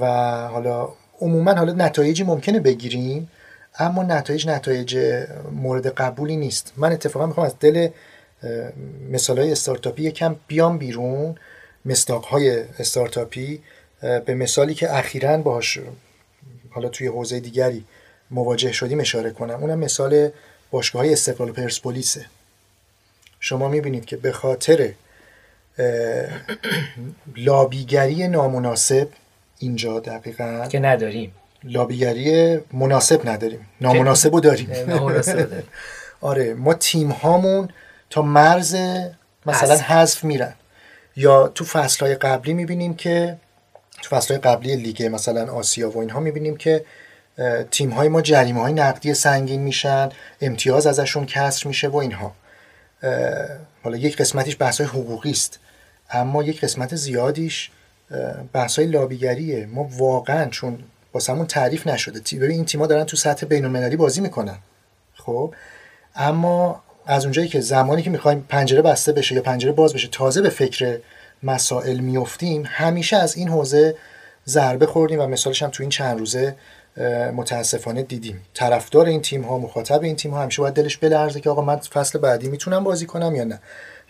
و 0.00 0.06
حالا 0.48 0.88
عموما 1.20 1.52
حالا 1.54 1.72
نتایجی 1.72 2.24
ممکنه 2.24 2.60
بگیریم 2.60 3.30
اما 3.78 4.02
نتایج 4.02 4.48
نتایج 4.48 5.24
مورد 5.52 5.86
قبولی 5.86 6.36
نیست. 6.36 6.72
من 6.76 6.92
اتفاقا 6.92 7.26
می‌خوام 7.26 7.46
از 7.46 7.54
دل 7.60 7.88
مثال 9.10 9.38
های 9.38 9.52
استارتاپی 9.52 10.02
یکم 10.02 10.36
بیام 10.46 10.78
بیرون 10.78 11.34
مصداق 11.84 12.24
های 12.24 12.58
استارتاپی 12.78 13.62
به 14.00 14.34
مثالی 14.34 14.74
که 14.74 14.96
اخیرا 14.96 15.36
باش 15.38 15.78
حالا 16.70 16.88
توی 16.88 17.06
حوزه 17.06 17.40
دیگری 17.40 17.84
مواجه 18.30 18.72
شدیم 18.72 19.00
اشاره 19.00 19.30
کنم. 19.30 19.60
اونم 19.60 19.78
مثال 19.78 20.30
باشگاه 20.70 21.02
های 21.02 21.12
استقلال 21.12 21.52
پرسپولیسه 21.52 22.26
شما 23.40 23.68
می‌بینید 23.68 24.04
که 24.04 24.16
به 24.16 24.32
خاطر 24.32 24.92
لابیگری 27.36 28.28
نامناسب 28.28 29.08
اینجا 29.60 30.00
دقیقا 30.00 30.66
که 30.68 30.78
نداریم. 30.78 31.32
لابیگری 31.64 32.58
مناسب 32.72 33.28
نداریم. 33.28 33.66
نامناسب 33.80 34.34
رو 34.34 34.40
داریم. 34.40 34.68
آره 36.20 36.54
ما 36.54 36.74
تیم 36.74 37.10
هامون 37.10 37.68
تا 38.10 38.22
مرز 38.22 38.76
مثلا 39.46 39.76
حذف. 39.76 40.24
میرن. 40.24 40.54
یا 41.16 41.48
تو 41.48 41.64
فصل 41.64 42.06
های 42.06 42.14
قبلی 42.14 42.54
می‌بینیم 42.54 42.94
که 42.94 43.36
تو 44.02 44.16
فصل 44.16 44.34
های 44.34 44.40
قبلی 44.40 44.76
لیگ 44.76 45.02
مثلا 45.02 45.52
آسیا 45.52 45.90
و 45.90 45.98
اینها 45.98 46.20
می‌بینیم 46.20 46.56
که 46.56 46.84
تیم 47.70 47.90
های 47.90 48.08
ما 48.08 48.22
جریمه 48.22 48.60
های 48.60 48.72
نقدی 48.72 49.14
سنگین 49.14 49.60
میشن 49.60 50.08
امتیاز 50.40 50.86
ازشون 50.86 51.26
کسر 51.26 51.68
میشه 51.68 51.88
و 51.88 51.96
اینها. 51.96 52.34
حالا 53.82 53.96
یک 53.96 54.16
قسمتیش 54.16 54.56
بحث 54.60 54.80
های 54.80 54.90
حقوقی 54.90 55.30
است 55.30 55.58
اما 56.10 56.42
یک 56.42 56.60
قسمت 56.60 56.94
زیادیش 56.96 57.70
بحث 58.52 58.78
های 58.78 58.88
لابیگریه. 58.88 59.66
ما 59.66 59.88
واقعا 59.98 60.50
چون 60.50 60.78
واسمون 61.14 61.46
تعریف 61.46 61.86
نشده. 61.86 62.20
ببین 62.36 62.50
این 62.50 62.64
تیما 62.64 62.86
دارن 62.86 63.04
تو 63.04 63.16
سطح 63.16 63.46
بین 63.46 63.64
المللی 63.64 63.96
بازی 63.96 64.20
می‌کنن. 64.20 64.58
خب؟ 65.14 65.54
اما 66.16 66.82
از 67.06 67.24
اونجایی 67.24 67.48
که 67.48 67.60
زمانی 67.60 68.02
که 68.02 68.10
می‌خوایم 68.10 68.46
پنجره 68.48 68.82
بسته 68.82 69.12
بشه 69.12 69.34
یا 69.34 69.42
پنجره 69.42 69.72
باز 69.72 69.94
بشه 69.94 70.08
تازه 70.08 70.42
به 70.42 70.48
فکر 70.48 70.98
مسائل 71.42 71.98
میفتیم 71.98 72.62
همیشه 72.66 73.16
از 73.16 73.36
این 73.36 73.48
حوزه 73.48 73.96
ضربه 74.46 74.86
خوردیم 74.86 75.20
و 75.20 75.26
مثالش 75.26 75.62
هم 75.62 75.70
تو 75.70 75.82
این 75.82 75.90
چند 75.90 76.18
روزه 76.18 76.56
متاسفانه 77.34 78.02
دیدیم. 78.02 78.40
طرفدار 78.54 79.06
این 79.06 79.22
تیم 79.22 79.42
ها 79.42 79.58
مخاطب 79.58 80.02
این 80.02 80.16
تیم 80.16 80.30
ها 80.30 80.42
همیشه 80.42 80.62
باید 80.62 80.74
دلش 80.74 80.96
بلرزه 80.96 81.40
که 81.40 81.50
آقا 81.50 81.62
من 81.62 81.76
فصل 81.76 82.18
بعدی 82.18 82.48
می‌تونم 82.48 82.84
بازی 82.84 83.06
کنم 83.06 83.34
یا 83.34 83.44
نه؟ 83.44 83.60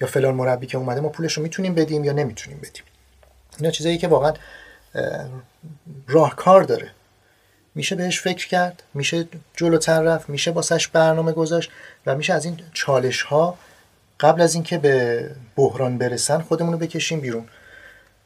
یا 0.01 0.09
فلان 0.09 0.35
مربی 0.35 0.67
که 0.67 0.79
اومده 0.79 1.01
ما 1.01 1.09
پولش 1.09 1.33
رو 1.33 1.43
می‌تونیم 1.43 1.75
بدیم 1.75 2.05
یا 2.05 2.13
نمی‌تونیم 2.13 2.59
بدیم؟ 2.59 2.83
اینا 3.59 3.71
چیزایی 3.71 3.99
که 3.99 4.09
واقعا 4.09 4.33
راهکار 6.09 6.63
داره. 6.63 6.91
میشه 7.75 7.97
بهش 7.97 8.21
فکر 8.21 8.49
کرد 8.49 8.83
میشه 8.95 9.29
جلوتر 9.57 10.03
رفت 10.03 10.29
میشه 10.29 10.51
باسش 10.51 10.89
برنامه 10.89 11.33
گذاشت 11.33 11.71
و 12.07 12.17
میشه 12.17 12.33
از 12.33 12.45
این 12.45 12.61
چالش 12.73 13.23
ها 13.23 13.59
قبل 14.21 14.41
از 14.41 14.55
اینکه 14.55 14.79
به 14.79 15.31
بحران 15.57 15.99
برسن 15.99 16.41
خودمون 16.41 16.73
رو 16.73 16.79
بکشیم 16.79 17.21
بیرون. 17.21 17.49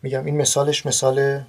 میگم 0.02 0.25
این 0.25 0.37
مثالش 0.37 0.87
مثال 0.87 1.40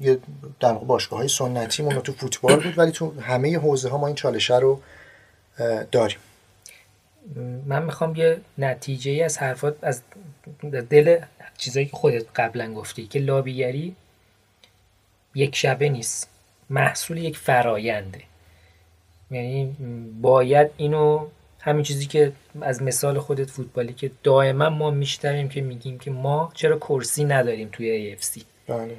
یه 0.00 0.18
در 0.60 0.72
باشگاه 0.72 1.18
های 1.18 1.28
سنتی 1.28 1.82
مون 1.82 2.00
تو 2.00 2.12
فوتبال 2.12 2.56
بود 2.60 2.78
ولی 2.78 2.92
تو 2.92 3.20
همه 3.20 3.58
حوزه 3.58 3.88
ها 3.88 3.98
ما 3.98 4.06
این 4.06 4.16
چالشه 4.16 4.58
رو 4.58 4.80
داریم. 5.92 6.18
من 7.66 7.82
می‌خوام 7.82 8.16
یه 8.16 8.40
نتیجه 8.58 9.10
ای 9.10 9.22
از 9.22 9.38
حرفات 9.38 9.76
از 9.82 10.02
دل 10.90 11.18
چیزایی 11.58 11.86
که 11.86 11.96
خودت 11.96 12.24
قبلا 12.36 12.74
گفتی 12.74 13.06
که 13.06 13.18
لابیگری 13.18 13.96
یک 15.34 15.56
شبه 15.56 15.88
نیست 15.88 16.30
محصول 16.70 17.16
یک 17.16 17.36
فراینده 17.36 18.22
یعنی 19.30 19.76
باید 20.20 20.70
اینو 20.76 21.26
همین 21.60 21.82
چیزی 21.82 22.06
که 22.06 22.32
از 22.60 22.82
مثال 22.82 23.18
خودت 23.18 23.50
فوتبالی 23.50 23.92
که 23.92 24.10
دائما 24.22 24.70
ما 24.70 24.90
میشتریم 24.90 25.48
که 25.48 25.60
میگیم 25.60 25.98
که 25.98 26.10
ما 26.10 26.52
چرا 26.54 26.78
کرسی 26.78 27.24
نداریم 27.24 27.68
توی 27.72 28.16
AFC 28.16 28.42
بله. 28.68 28.96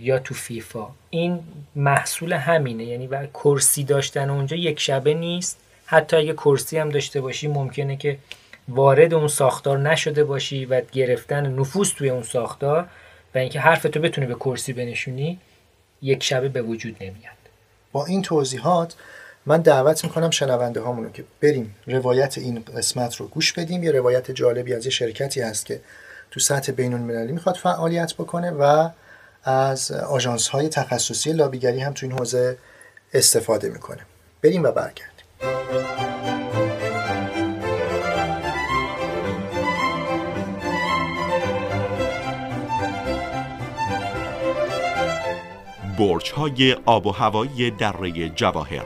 یا 0.00 0.18
تو 0.18 0.34
فیفا. 0.34 0.86
این 1.10 1.40
محصول 1.76 2.32
همینه 2.32 2.84
یعنی 2.84 3.06
و 3.06 3.26
کرسی 3.26 3.84
داشتن 3.84 4.30
اونجا 4.30 4.56
یک 4.56 4.80
شبه 4.80 5.14
نیست. 5.14 5.58
حتی 5.92 6.16
اگه 6.16 6.32
کرسی 6.32 6.78
هم 6.78 6.88
داشته 6.88 7.20
باشی 7.20 7.48
ممکنه 7.48 7.96
که 7.96 8.18
وارد 8.68 9.14
اون 9.14 9.28
ساختار 9.28 9.78
نشده 9.78 10.24
باشی 10.24 10.64
و 10.64 10.80
گرفتن 10.92 11.46
نفوذ 11.46 11.90
توی 11.90 12.10
اون 12.10 12.22
ساختار 12.22 12.86
و 13.34 13.38
اینکه 13.38 13.60
حرفتو 13.60 14.00
بتونی 14.00 14.26
به 14.26 14.34
کرسی 14.34 14.72
بنشونی 14.72 15.38
یک 16.02 16.22
شبه 16.22 16.48
به 16.48 16.62
وجود 16.62 16.96
نمیاد. 17.00 17.40
با 17.92 18.06
این 18.06 18.22
توضیحات 18.22 18.94
من 19.46 19.60
دعوت 19.60 20.04
می‌کنم 20.04 20.30
شنونده 20.30 20.80
هامونو 20.80 21.10
که 21.10 21.24
بریم 21.40 21.74
روایت 21.86 22.38
این 22.38 22.64
قسمت 22.76 23.16
رو 23.16 23.26
گوش 23.26 23.52
بدیم. 23.52 23.84
یه 23.84 23.90
روایت 23.90 24.30
جالبی 24.30 24.74
از 24.74 24.84
یه 24.84 24.90
شرکتی 24.90 25.40
هست 25.40 25.66
که 25.66 25.80
تو 26.30 26.40
سطح 26.40 26.72
بین 26.72 26.94
المللی 26.94 27.32
می‌خواد 27.32 27.56
فعالیت 27.56 28.14
بکنه 28.14 28.50
و 28.50 28.88
از 29.44 29.92
آژانس 29.92 30.48
های 30.48 30.68
تخصصی 30.68 31.32
لابیگری 31.32 31.80
هم 31.80 31.92
تو 31.92 32.06
این 32.06 32.18
حوزه 32.18 32.58
استفاده 33.14 33.68
می‌کنه. 33.68 34.00
بریم 34.42 34.62
و 34.62 34.72
برگردیم. 34.72 35.09
برج 45.98 46.32
های 46.32 46.76
آب 46.86 47.06
و 47.06 47.10
هوایی 47.10 47.70
دره 47.70 48.28
جواهر 48.28 48.84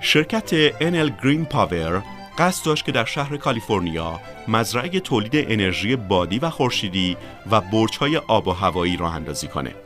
شرکت 0.00 0.50
انل 0.80 1.10
گرین 1.22 1.44
پاور 1.44 2.02
قصد 2.38 2.66
داشت 2.66 2.84
که 2.84 2.92
در 2.92 3.04
شهر 3.04 3.36
کالیفرنیا 3.36 4.20
مزرعه 4.48 5.00
تولید 5.00 5.32
انرژی 5.34 5.96
بادی 5.96 6.38
و 6.38 6.50
خورشیدی 6.50 7.16
و 7.50 7.60
برج 7.60 7.96
های 7.96 8.16
آب 8.16 8.48
و 8.48 8.52
هوایی 8.52 8.96
راه 8.96 9.14
اندازی 9.14 9.48
کنه. 9.48 9.85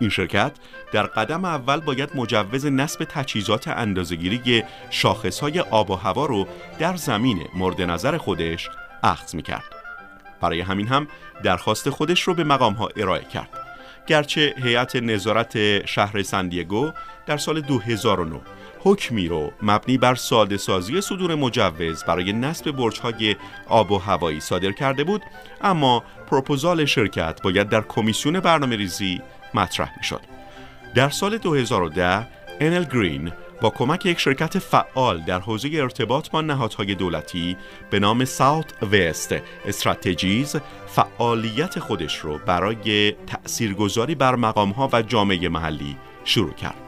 این 0.00 0.10
شرکت 0.10 0.52
در 0.92 1.02
قدم 1.02 1.44
اول 1.44 1.80
باید 1.80 2.10
مجوز 2.14 2.66
نصب 2.66 3.04
تجهیزات 3.04 3.68
اندازهگیری 3.68 4.64
شاخص 4.90 5.40
های 5.40 5.60
آب 5.60 5.90
و 5.90 5.94
هوا 5.94 6.26
رو 6.26 6.46
در 6.78 6.96
زمین 6.96 7.46
مورد 7.54 7.82
نظر 7.82 8.16
خودش 8.16 8.68
اخذ 9.02 9.34
می 9.34 9.42
کرد. 9.42 9.64
برای 10.40 10.60
همین 10.60 10.86
هم 10.88 11.08
درخواست 11.42 11.90
خودش 11.90 12.22
رو 12.22 12.34
به 12.34 12.44
مقام 12.44 12.72
ها 12.72 12.88
ارائه 12.96 13.24
کرد. 13.24 13.50
گرچه 14.06 14.54
هیئت 14.62 14.96
نظارت 14.96 15.86
شهر 15.86 16.22
سندیگو 16.22 16.90
در 17.26 17.36
سال 17.36 17.60
2009 17.60 18.40
حکمی 18.80 19.28
رو 19.28 19.52
مبنی 19.62 19.98
بر 19.98 20.14
ساده 20.14 20.56
سازی 20.56 21.00
صدور 21.00 21.34
مجوز 21.34 22.04
برای 22.04 22.32
نصب 22.32 22.70
برج‌های 22.70 23.36
آب 23.68 23.90
و 23.90 23.98
هوایی 23.98 24.40
صادر 24.40 24.72
کرده 24.72 25.04
بود 25.04 25.22
اما 25.62 26.04
پروپوزال 26.30 26.84
شرکت 26.84 27.42
باید 27.42 27.68
در 27.68 27.80
کمیسیون 27.80 28.40
برنامه 28.40 28.76
ریزی 28.76 29.20
مطرح 29.54 29.92
می 29.96 30.04
شد. 30.04 30.20
در 30.94 31.08
سال 31.08 31.38
2010 31.38 32.26
انل 32.60 32.84
گرین 32.84 33.32
با 33.60 33.70
کمک 33.70 34.06
یک 34.06 34.18
شرکت 34.18 34.58
فعال 34.58 35.20
در 35.20 35.40
حوزه 35.40 35.70
ارتباط 35.72 36.30
با 36.30 36.40
نهادهای 36.40 36.94
دولتی 36.94 37.56
به 37.90 37.98
نام 37.98 38.24
ساوت 38.24 38.82
وست 38.92 39.34
استراتژیز 39.66 40.56
فعالیت 40.86 41.78
خودش 41.78 42.18
رو 42.18 42.38
برای 42.38 43.12
تأثیرگذاری 43.12 44.14
بر 44.14 44.34
مقامها 44.34 44.88
و 44.92 45.02
جامعه 45.02 45.48
محلی 45.48 45.96
شروع 46.24 46.52
کرد. 46.52 46.87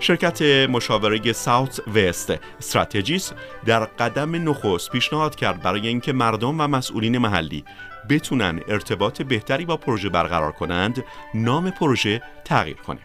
شرکت 0.00 0.42
مشاوره 0.42 1.32
ساوت 1.32 1.80
وست 1.94 2.32
استراتژیس 2.58 3.32
در 3.66 3.84
قدم 3.84 4.48
نخست 4.48 4.90
پیشنهاد 4.90 5.34
کرد 5.34 5.62
برای 5.62 5.88
اینکه 5.88 6.12
مردم 6.12 6.60
و 6.60 6.66
مسئولین 6.66 7.18
محلی 7.18 7.64
بتونن 8.08 8.60
ارتباط 8.68 9.22
بهتری 9.22 9.64
با 9.64 9.76
پروژه 9.76 10.08
برقرار 10.08 10.52
کنند 10.52 11.04
نام 11.34 11.70
پروژه 11.70 12.22
تغییر 12.44 12.76
کنه. 12.76 13.00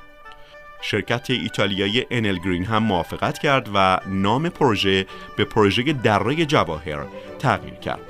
شرکت 0.82 1.30
ایتالیایی 1.30 2.06
انل 2.12 2.38
گرین 2.38 2.66
هم 2.66 2.84
موافقت 2.84 3.40
کرد 3.40 3.70
و 3.74 4.00
نام 4.08 4.50
پروژه 4.50 5.06
به 5.38 5.46
پروژه 5.46 5.94
دره 5.94 6.46
جواهر 6.46 7.06
تغییر 7.40 7.74
کرد. 7.74 8.02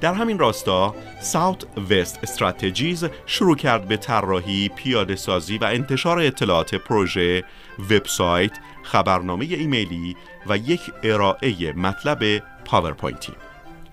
در 0.00 0.14
همین 0.14 0.38
راستا 0.38 0.94
ساوت 1.20 1.66
وست 1.90 2.18
استراتژیز 2.22 3.04
شروع 3.26 3.56
کرد 3.56 3.88
به 3.88 3.96
طراحی، 3.96 4.68
پیاده 4.68 5.16
سازی 5.16 5.58
و 5.58 5.64
انتشار 5.64 6.18
اطلاعات 6.18 6.74
پروژه، 6.74 7.44
وبسایت، 7.90 8.52
خبرنامه 8.82 9.44
ایمیلی 9.44 10.16
و 10.46 10.56
یک 10.56 10.80
ارائه 11.02 11.72
مطلب 11.72 12.42
پاورپوینتی. 12.64 13.32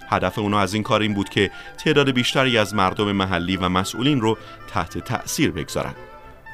هدف 0.10 0.39
اونا 0.39 0.60
از 0.60 0.74
این 0.74 0.84
کار 0.84 1.02
این 1.02 1.13
بود 1.13 1.30
که 1.30 1.52
تعداد 1.78 2.12
بیشتری 2.12 2.58
از 2.58 2.76
مردم 2.76 3.12
محلی 3.12 3.58
و 3.58 3.69
مسئولین 3.69 4.21
رو 4.21 4.38
تحت 4.74 4.98
تأثیر 4.98 5.52
بگذارند. 5.52 5.95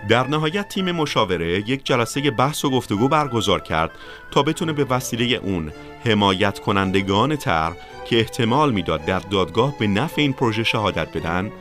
در 0.10 0.28
نهایت 0.28 0.70
تیم 0.70 0.92
مشاوره 0.92 1.70
یک 1.70 1.86
جلسه 1.86 2.32
بحث 2.32 2.66
و 2.66 2.70
گفتگو 2.70 3.08
برگزار 3.08 3.60
کرد 3.60 3.92
تا 4.32 4.44
بتونه 4.44 4.74
به 4.74 4.84
وسیله 4.84 5.36
اون 5.36 5.72
حمایت 6.06 6.60
کنندگان 6.60 7.36
تر 7.36 7.72
که 8.06 8.20
احتمال 8.20 8.72
می‌داد 8.72 9.06
در 9.06 9.20
دادگاه 9.20 9.78
به 9.80 9.88
نفع 9.88 10.22
این 10.22 10.34
پروژه 10.34 10.64
شهادت 10.64 11.18
بدن 11.18 11.52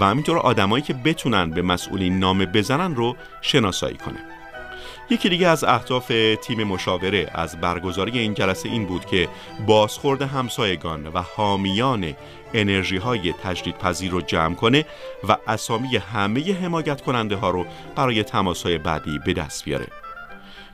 و 0.00 0.04
همینطور 0.04 0.38
آدمایی 0.38 0.84
که 0.84 0.94
بتونن 0.94 1.50
به 1.50 1.62
مسئولین 1.62 2.18
نامه 2.18 2.46
بزنن 2.46 2.94
رو 2.94 3.16
شناسایی 3.42 3.96
کنه. 3.96 4.35
یکی 5.10 5.28
دیگه 5.28 5.48
از 5.48 5.64
اهداف 5.64 6.12
تیم 6.42 6.64
مشاوره 6.64 7.30
از 7.34 7.60
برگزاری 7.60 8.18
این 8.18 8.34
جلسه 8.34 8.68
این 8.68 8.86
بود 8.86 9.06
که 9.06 9.28
بازخورد 9.66 10.22
همسایگان 10.22 11.06
و 11.06 11.22
حامیان 11.22 12.14
انرژی 12.54 12.96
های 12.96 13.32
تجدید 13.32 13.78
پذیر 13.78 14.10
رو 14.10 14.20
جمع 14.20 14.54
کنه 14.54 14.84
و 15.28 15.36
اسامی 15.46 15.96
همه 15.96 16.54
حمایت 16.54 17.00
کننده 17.00 17.36
ها 17.36 17.50
رو 17.50 17.66
برای 17.96 18.22
تماس 18.22 18.66
بعدی 18.66 19.18
به 19.26 19.32
دست 19.32 19.64
بیاره. 19.64 19.86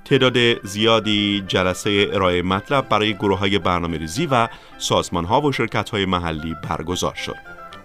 تعداد 0.04 0.66
زیادی 0.66 1.44
جلسه 1.48 2.10
ارائه 2.12 2.42
مطلب 2.42 2.88
برای 2.88 3.14
گروه 3.14 3.38
های 3.38 3.58
برنامه 3.58 3.98
ریزی 3.98 4.26
و 4.26 4.48
سازمان 4.78 5.24
ها 5.24 5.40
و 5.40 5.52
شرکت 5.52 5.90
های 5.90 6.04
محلی 6.04 6.56
برگزار 6.68 7.14
شد. 7.14 7.36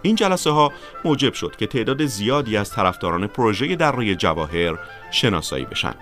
این 0.01 0.15
جلسه 0.15 0.49
ها 0.49 0.73
موجب 1.05 1.33
شد 1.33 1.55
که 1.55 1.67
تعداد 1.67 2.05
زیادی 2.05 2.57
از 2.57 2.71
طرفداران 2.71 3.27
پروژه 3.27 3.75
در 3.75 3.91
روی 3.91 4.15
جواهر 4.15 4.79
شناسایی 5.11 5.65
بشن. 5.65 5.95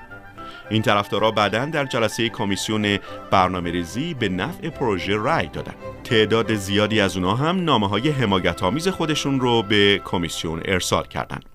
این 0.70 0.82
طرفدارا 0.82 1.32
بعدا 1.32 1.66
در 1.66 1.86
جلسه 1.86 2.30
کمیسیون 2.30 2.98
برنامه 3.32 3.72
ریزی 3.72 4.14
به 4.14 4.30
نفع 4.30 4.70
پروژه 4.70 5.18
رأی 5.18 5.48
دادن 5.48 5.74
تعداد 6.04 6.56
زیادی 6.56 7.00
از 7.00 7.18
اونها 7.18 7.36
هم 7.36 7.64
نامه 7.64 7.88
های 7.88 8.10
حمایت 8.10 8.64
آمیز 8.64 8.88
خودشون 8.88 9.40
رو 9.40 9.62
به 9.62 10.02
کمیسیون 10.06 10.62
ارسال 10.66 11.08
کردند. 11.08 11.46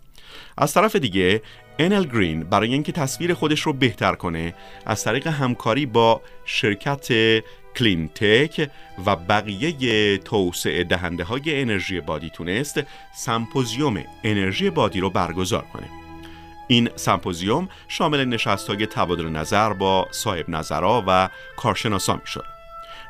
از 0.58 0.74
طرف 0.74 0.96
دیگه 0.96 1.42
انل 1.78 2.04
گرین 2.04 2.40
برای 2.40 2.72
اینکه 2.72 2.92
تصویر 2.92 3.34
خودش 3.34 3.60
رو 3.60 3.72
بهتر 3.72 4.14
کنه 4.14 4.54
از 4.86 5.04
طریق 5.04 5.26
همکاری 5.26 5.86
با 5.86 6.22
شرکت 6.44 7.08
کلینتک 7.76 8.70
و 9.06 9.16
بقیه 9.16 10.18
توسعه 10.18 10.84
دهنده 10.84 11.24
های 11.24 11.60
انرژی 11.60 12.00
بادی 12.00 12.30
تونست 12.30 12.80
سمپوزیوم 13.16 14.04
انرژی 14.24 14.70
بادی 14.70 15.00
رو 15.00 15.10
برگزار 15.10 15.64
کنه 15.72 15.99
این 16.70 16.88
سمپوزیوم 16.96 17.68
شامل 17.88 18.24
نشست 18.24 18.68
های 18.68 18.86
تبادل 18.86 19.28
نظر 19.28 19.72
با 19.72 20.08
صاحب 20.10 20.50
نظرها 20.50 21.04
و 21.06 21.28
کارشناسان 21.56 22.16
می 22.16 22.26
شد. 22.26 22.44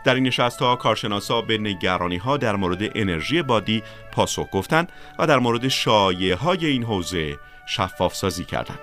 در 0.04 0.14
این 0.14 0.26
نشست 0.26 0.62
ها 0.62 0.76
کارشناسا 0.76 1.40
به 1.40 1.58
نگرانی 1.58 2.16
ها 2.16 2.36
در 2.36 2.56
مورد 2.56 2.78
انرژی 2.94 3.42
بادی 3.42 3.82
پاسخ 4.12 4.46
گفتند 4.52 4.92
و 5.18 5.26
در 5.26 5.38
مورد 5.38 5.68
شایعه 5.68 6.34
های 6.34 6.66
این 6.66 6.84
حوزه 6.84 7.38
شفاف 7.66 8.14
سازی 8.14 8.44
کردند. 8.44 8.78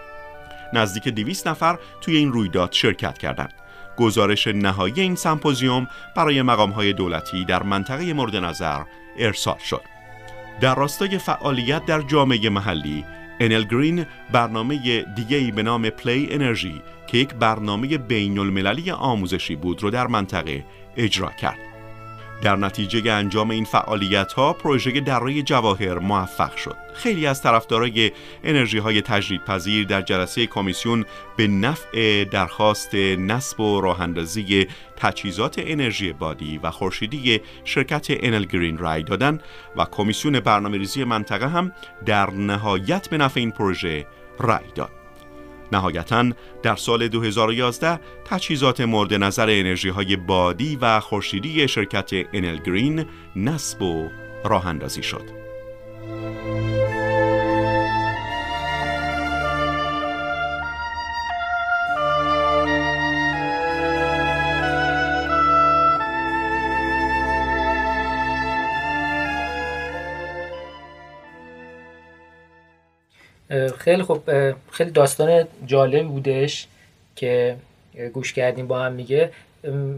نزدیک 0.73 1.07
200 1.07 1.47
نفر 1.47 1.79
توی 2.01 2.17
این 2.17 2.31
رویداد 2.31 2.71
شرکت 2.71 3.17
کردند. 3.17 3.53
گزارش 3.97 4.47
نهایی 4.47 4.99
این 5.01 5.15
سمپوزیوم 5.15 5.87
برای 6.15 6.41
مقام 6.41 6.71
های 6.71 6.93
دولتی 6.93 7.45
در 7.45 7.63
منطقه 7.63 8.13
مورد 8.13 8.35
نظر 8.35 8.83
ارسال 9.19 9.57
شد. 9.57 9.81
در 10.61 10.75
راستای 10.75 11.17
فعالیت 11.17 11.85
در 11.85 12.01
جامعه 12.01 12.49
محلی 12.49 13.05
انل 13.39 13.63
گرین 13.63 14.05
برنامه 14.31 15.01
دیگه 15.15 15.37
ای 15.37 15.51
به 15.51 15.63
نام 15.63 15.89
پلی 15.89 16.27
انرژی 16.31 16.81
که 17.07 17.17
یک 17.17 17.33
برنامه 17.33 17.97
بین 17.97 18.39
المللی 18.39 18.91
آموزشی 18.91 19.55
بود 19.55 19.83
رو 19.83 19.89
در 19.89 20.07
منطقه 20.07 20.65
اجرا 20.97 21.29
کرد. 21.29 21.76
در 22.41 22.55
نتیجه 22.55 23.11
انجام 23.11 23.49
این 23.49 23.65
فعالیت 23.65 24.33
ها 24.33 24.53
پروژه 24.53 24.99
دره 24.99 25.41
جواهر 25.41 25.99
موفق 25.99 26.55
شد. 26.55 26.75
خیلی 26.93 27.27
از 27.27 27.41
طرفدارای 27.41 28.11
انرژی 28.43 28.77
های 28.77 29.01
تجدید 29.01 29.45
پذیر 29.45 29.87
در 29.87 30.01
جلسه 30.01 30.45
کمیسیون 30.45 31.05
به 31.37 31.47
نفع 31.47 32.23
درخواست 32.23 32.95
نصب 32.95 33.59
و 33.59 33.81
راه 33.81 34.01
اندازی 34.01 34.67
تجهیزات 34.95 35.55
انرژی 35.57 36.13
بادی 36.13 36.57
و 36.63 36.71
خورشیدی 36.71 37.41
شرکت 37.63 38.07
انل 38.09 38.45
گرین 38.45 38.77
رای 38.77 39.03
دادن 39.03 39.39
و 39.75 39.85
کمیسیون 39.85 40.39
برنامه 40.39 40.77
ریزی 40.77 41.03
منطقه 41.03 41.49
هم 41.49 41.71
در 42.05 42.29
نهایت 42.29 43.09
به 43.09 43.17
نفع 43.17 43.39
این 43.39 43.51
پروژه 43.51 44.07
رای 44.39 44.65
داد. 44.75 44.96
نهایتا 45.71 46.25
در 46.63 46.75
سال 46.75 47.07
2011 47.07 47.99
تجهیزات 48.25 48.81
مورد 48.81 49.13
نظر 49.13 49.49
انرژی 49.49 49.89
های 49.89 50.15
بادی 50.15 50.75
و 50.81 50.99
خورشیدی 50.99 51.67
شرکت 51.67 52.09
انل 52.33 52.57
گرین 52.57 53.05
نصب 53.35 53.81
و 53.81 54.09
راه 54.45 54.67
اندازی 54.67 55.03
شد. 55.03 55.36
خیلی 73.87 74.03
خوب 74.03 74.29
خیلی 74.71 74.91
داستان 74.91 75.47
جالبی 75.65 76.03
بودش 76.03 76.67
که 77.15 77.55
گوش 78.13 78.33
کردیم 78.33 78.67
با 78.67 78.79
هم 78.79 78.91
میگه 78.91 79.31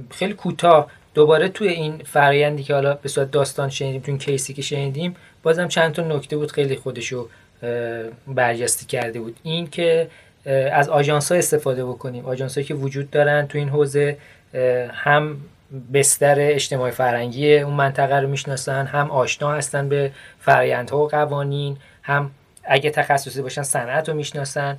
خیلی 0.09 0.33
کوتاه. 0.33 0.91
دوباره 1.13 1.49
توی 1.49 1.67
این 1.67 1.97
فرایندی 1.97 2.63
که 2.63 2.73
حالا 2.73 2.93
به 2.93 3.09
صورت 3.09 3.31
داستان 3.31 3.69
شنیدیم 3.69 4.01
تو 4.01 4.11
این 4.11 4.17
کیسی 4.17 4.53
که 4.53 4.61
شنیدیم 4.61 5.15
بازم 5.43 5.67
چند 5.67 5.91
تا 5.93 6.01
نکته 6.01 6.37
بود 6.37 6.51
خیلی 6.51 6.75
خودشو 6.75 7.27
برجسته 8.27 8.85
کرده 8.85 9.19
بود. 9.19 9.37
این 9.43 9.67
که 9.67 10.07
از 10.71 10.89
آژانس 10.89 11.31
ها 11.31 11.37
استفاده 11.37 11.85
بکنیم. 11.85 12.25
آژانس 12.25 12.59
که 12.59 12.73
وجود 12.73 13.11
دارن 13.11 13.47
تو 13.47 13.57
این 13.57 13.69
حوزه 13.69 14.17
هم 14.93 15.37
بستر 15.93 16.35
اجتماعی 16.39 16.91
فرنگی 16.91 17.57
اون 17.57 17.73
منطقه 17.73 18.15
رو 18.15 18.27
می‌شناسن 18.27 18.85
هم 18.85 19.11
آشنا 19.11 19.51
هستن 19.51 19.89
به 19.89 20.11
فرایندها 20.39 20.97
و 20.97 21.07
قوانین 21.07 21.77
هم 22.03 22.31
اگه 22.63 22.89
تخصصی 22.89 23.41
باشن 23.41 23.63
صنعت 23.63 24.09
رو 24.09 24.15
می‌شناسن 24.15 24.77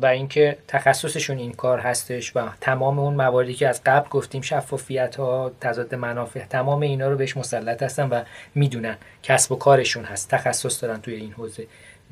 و 0.00 0.06
اینکه 0.06 0.56
تخصصشون 0.68 1.38
این 1.38 1.52
کار 1.52 1.78
هستش 1.78 2.36
و 2.36 2.48
تمام 2.60 2.98
اون 2.98 3.14
مواردی 3.14 3.54
که 3.54 3.68
از 3.68 3.80
قبل 3.86 4.08
گفتیم 4.08 4.42
شفافیت 4.42 5.16
ها 5.16 5.52
تضاد 5.60 5.94
منافع 5.94 6.44
تمام 6.44 6.80
اینا 6.80 7.08
رو 7.08 7.16
بهش 7.16 7.36
مسلط 7.36 7.82
هستن 7.82 8.08
و 8.08 8.22
می‌دونن 8.54 8.96
کسب 9.22 9.52
و 9.52 9.56
کارشون 9.56 10.04
هست 10.04 10.30
تخصص 10.30 10.82
دارن 10.82 11.00
توی 11.00 11.14
این 11.14 11.32
حوزه. 11.32 11.66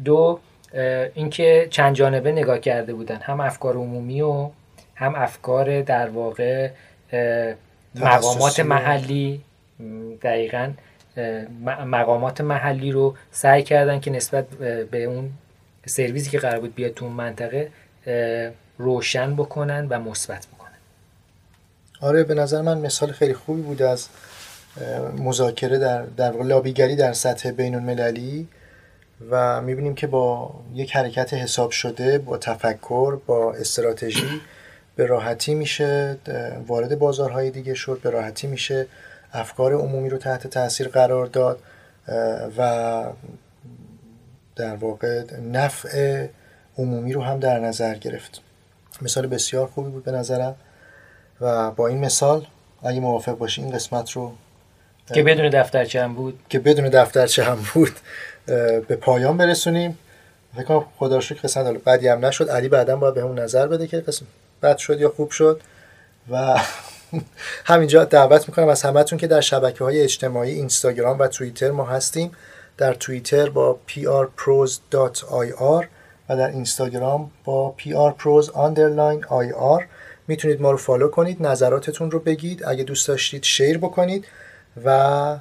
دو 0.05 0.41
اینکه 1.15 1.69
چند 1.71 1.95
جانبه 1.95 2.33
نگاه 2.33 2.59
کرده 2.59 2.95
بودن 2.95 3.17
هم 3.17 3.41
افکار 3.41 3.75
عمومی 3.75 4.21
و 4.23 4.51
هم 4.95 5.15
افکار 5.15 5.81
در 5.81 6.09
واقع 6.09 6.71
مقامات 7.95 8.61
محلی. 8.61 9.41
دقیقا. 10.23 10.71
مقامات 11.87 12.41
محلی 12.41 12.93
رو 12.93 13.15
سعی 13.31 13.63
کردن 13.63 14.01
که 14.01 14.11
نسبت 14.11 14.47
به 14.91 15.05
اون 15.05 15.31
سرویسی 15.87 16.31
که 16.31 16.39
قرار 16.39 16.61
بود 16.61 16.75
بیاد 16.75 16.93
تو 16.95 17.05
اون 17.05 17.15
منطقه 17.15 17.71
روشن 18.79 19.37
بکنن 19.37 19.87
و 19.89 20.01
مثبت 20.01 20.47
بکنن. 20.47 20.71
آره 22.01 22.25
به 22.25 22.35
نظر 22.35 22.63
من 22.63 22.79
مثال 22.79 23.13
خیلی 23.13 23.35
خوبی 23.35 23.63
بود 23.63 23.83
از 23.83 24.09
مذاکره 25.19 25.79
در 25.79 26.03
در 26.03 26.33
لابیگری 26.33 26.97
در 26.97 27.13
سطح 27.13 27.51
بین 27.51 27.75
المللی 27.75 28.49
و 29.31 29.61
می‌بینیم 29.61 29.95
که 29.95 30.07
با 30.07 30.55
یک 30.75 30.97
حرکت 30.97 31.35
حساب 31.35 31.71
شده 31.71 32.19
با 32.19 32.39
تفکر 32.39 33.19
با 33.27 33.55
استراتژی 33.55 34.41
به 34.97 35.07
راحتی 35.07 35.55
میشه 35.55 36.17
وارد 36.67 36.99
بازارهای 36.99 37.51
دیگه 37.51 37.75
شد 37.75 38.01
به 38.03 38.11
راحتی 38.11 38.47
میشه 38.47 38.87
افکار 39.33 39.73
عمومی 39.73 40.09
رو 40.09 40.19
تحت 40.19 40.47
تاثیر 40.47 40.89
قرار 40.89 41.27
داد 41.27 41.59
و 42.59 43.05
در 44.57 44.77
واقع 44.77 45.23
نفع 45.53 46.27
عمومی 46.79 47.13
رو 47.13 47.23
هم 47.23 47.39
در 47.39 47.59
نظر 47.59 47.95
گرفت. 47.95 48.41
مثال 49.03 49.27
بسیار 49.27 49.67
خوبی 49.67 49.91
بود 49.91 50.05
به 50.05 50.13
نظرم. 50.13 50.55
و 51.41 51.71
با 51.71 51.87
این 51.89 51.99
مثال 51.99 52.47
اگه 52.83 53.01
موافق 53.01 53.39
باشی 53.39 53.63
این 53.63 53.71
قسمت 53.71 54.11
رو 54.11 54.33
که 55.15 55.23
بدون 55.23 55.51
دفترچه 55.51 56.03
هم 56.03 56.15
بود. 56.15 56.41
که 56.49 56.59
بدون 56.59 56.89
دفترچه 56.89 57.45
هم 57.45 57.59
بود 57.75 57.93
به 58.89 58.97
پایان 59.01 59.37
برسونیم. 59.37 59.99
فکر 60.57 60.65
کنم 60.65 60.85
خدا 60.99 61.21
شکر 61.21 61.41
قسمت 61.41 61.67
حالا 61.67 61.81
بدی 61.87 62.09
هم 62.09 62.27
نشد. 62.27 62.51
علی 62.51 62.69
بعدا 62.69 62.97
باید 62.97 63.15
به 63.15 63.23
نظر 63.23 63.67
بده 63.67 63.87
که 63.87 64.01
قسم 64.01 64.27
بد 64.63 64.77
شد 64.77 65.01
یا 65.01 65.09
خوب 65.09 65.31
شد. 65.31 65.61
و 66.31 66.61
همینجا 67.71 68.05
دعوت 68.05 68.49
می‌کنم 68.49 68.69
از 68.69 68.83
همتون 68.83 69.19
که 69.19 69.27
در 69.27 69.41
شبکه 69.41 69.85
های 69.85 70.01
اجتماعی 70.01 70.53
اینستاگرام 70.53 71.19
و 71.19 71.27
توییتر 71.27 71.71
ما 71.71 71.85
هستیم. 71.85 72.33
در 72.79 72.95
توییتر 72.95 73.49
با 73.49 73.79
prpros.ir 73.89 75.85
و 76.29 76.37
در 76.37 76.49
اینستاگرام 76.49 77.31
با 77.45 77.75
prpros 77.79 78.47
underline 78.47 79.27
ir 79.31 79.85
می‌تونید 80.29 80.61
ما 80.61 80.71
رو 80.71 80.77
فالو 80.77 81.09
کنید 81.09 81.47
نظراتتون 81.47 82.11
رو 82.11 82.19
بگید. 82.19 82.65
اگه 82.67 82.85
دوست 82.85 83.09
داشتید 83.09 83.43
شیر 83.43 83.79
بکنید 83.79 84.27
و 84.85 85.37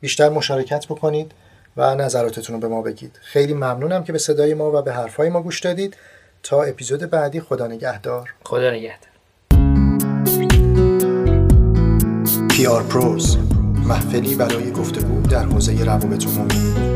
بیشتر 0.00 0.28
مشارکت 0.28 0.86
بکنید 0.86 1.32
و 1.76 1.94
نظراتتون 1.94 2.54
رو 2.54 2.60
به 2.60 2.68
ما 2.68 2.82
بگید. 2.82 3.18
خیلی 3.22 3.54
ممنونم 3.54 4.04
که 4.04 4.12
به 4.12 4.18
صدای 4.18 4.54
ما 4.54 4.78
و 4.78 4.82
به 4.82 4.92
حرفای 4.92 5.28
ما 5.28 5.42
گوش 5.42 5.60
دادید. 5.60 5.96
تا 6.42 6.62
اپیزود 6.62 7.10
بعدی 7.10 7.40
خدا 7.40 7.66
نگهدار. 7.66 8.34
خدا 8.44 8.70
نگهدار. 8.70 9.11
PR 12.62 12.82
پروز 12.82 13.38
محفلی 13.88 14.34
برای 14.34 14.70
گفتگو 14.70 15.20
در 15.22 15.44
حوزه 15.44 15.84
روابط 15.84 16.26
عمومی. 16.26 16.91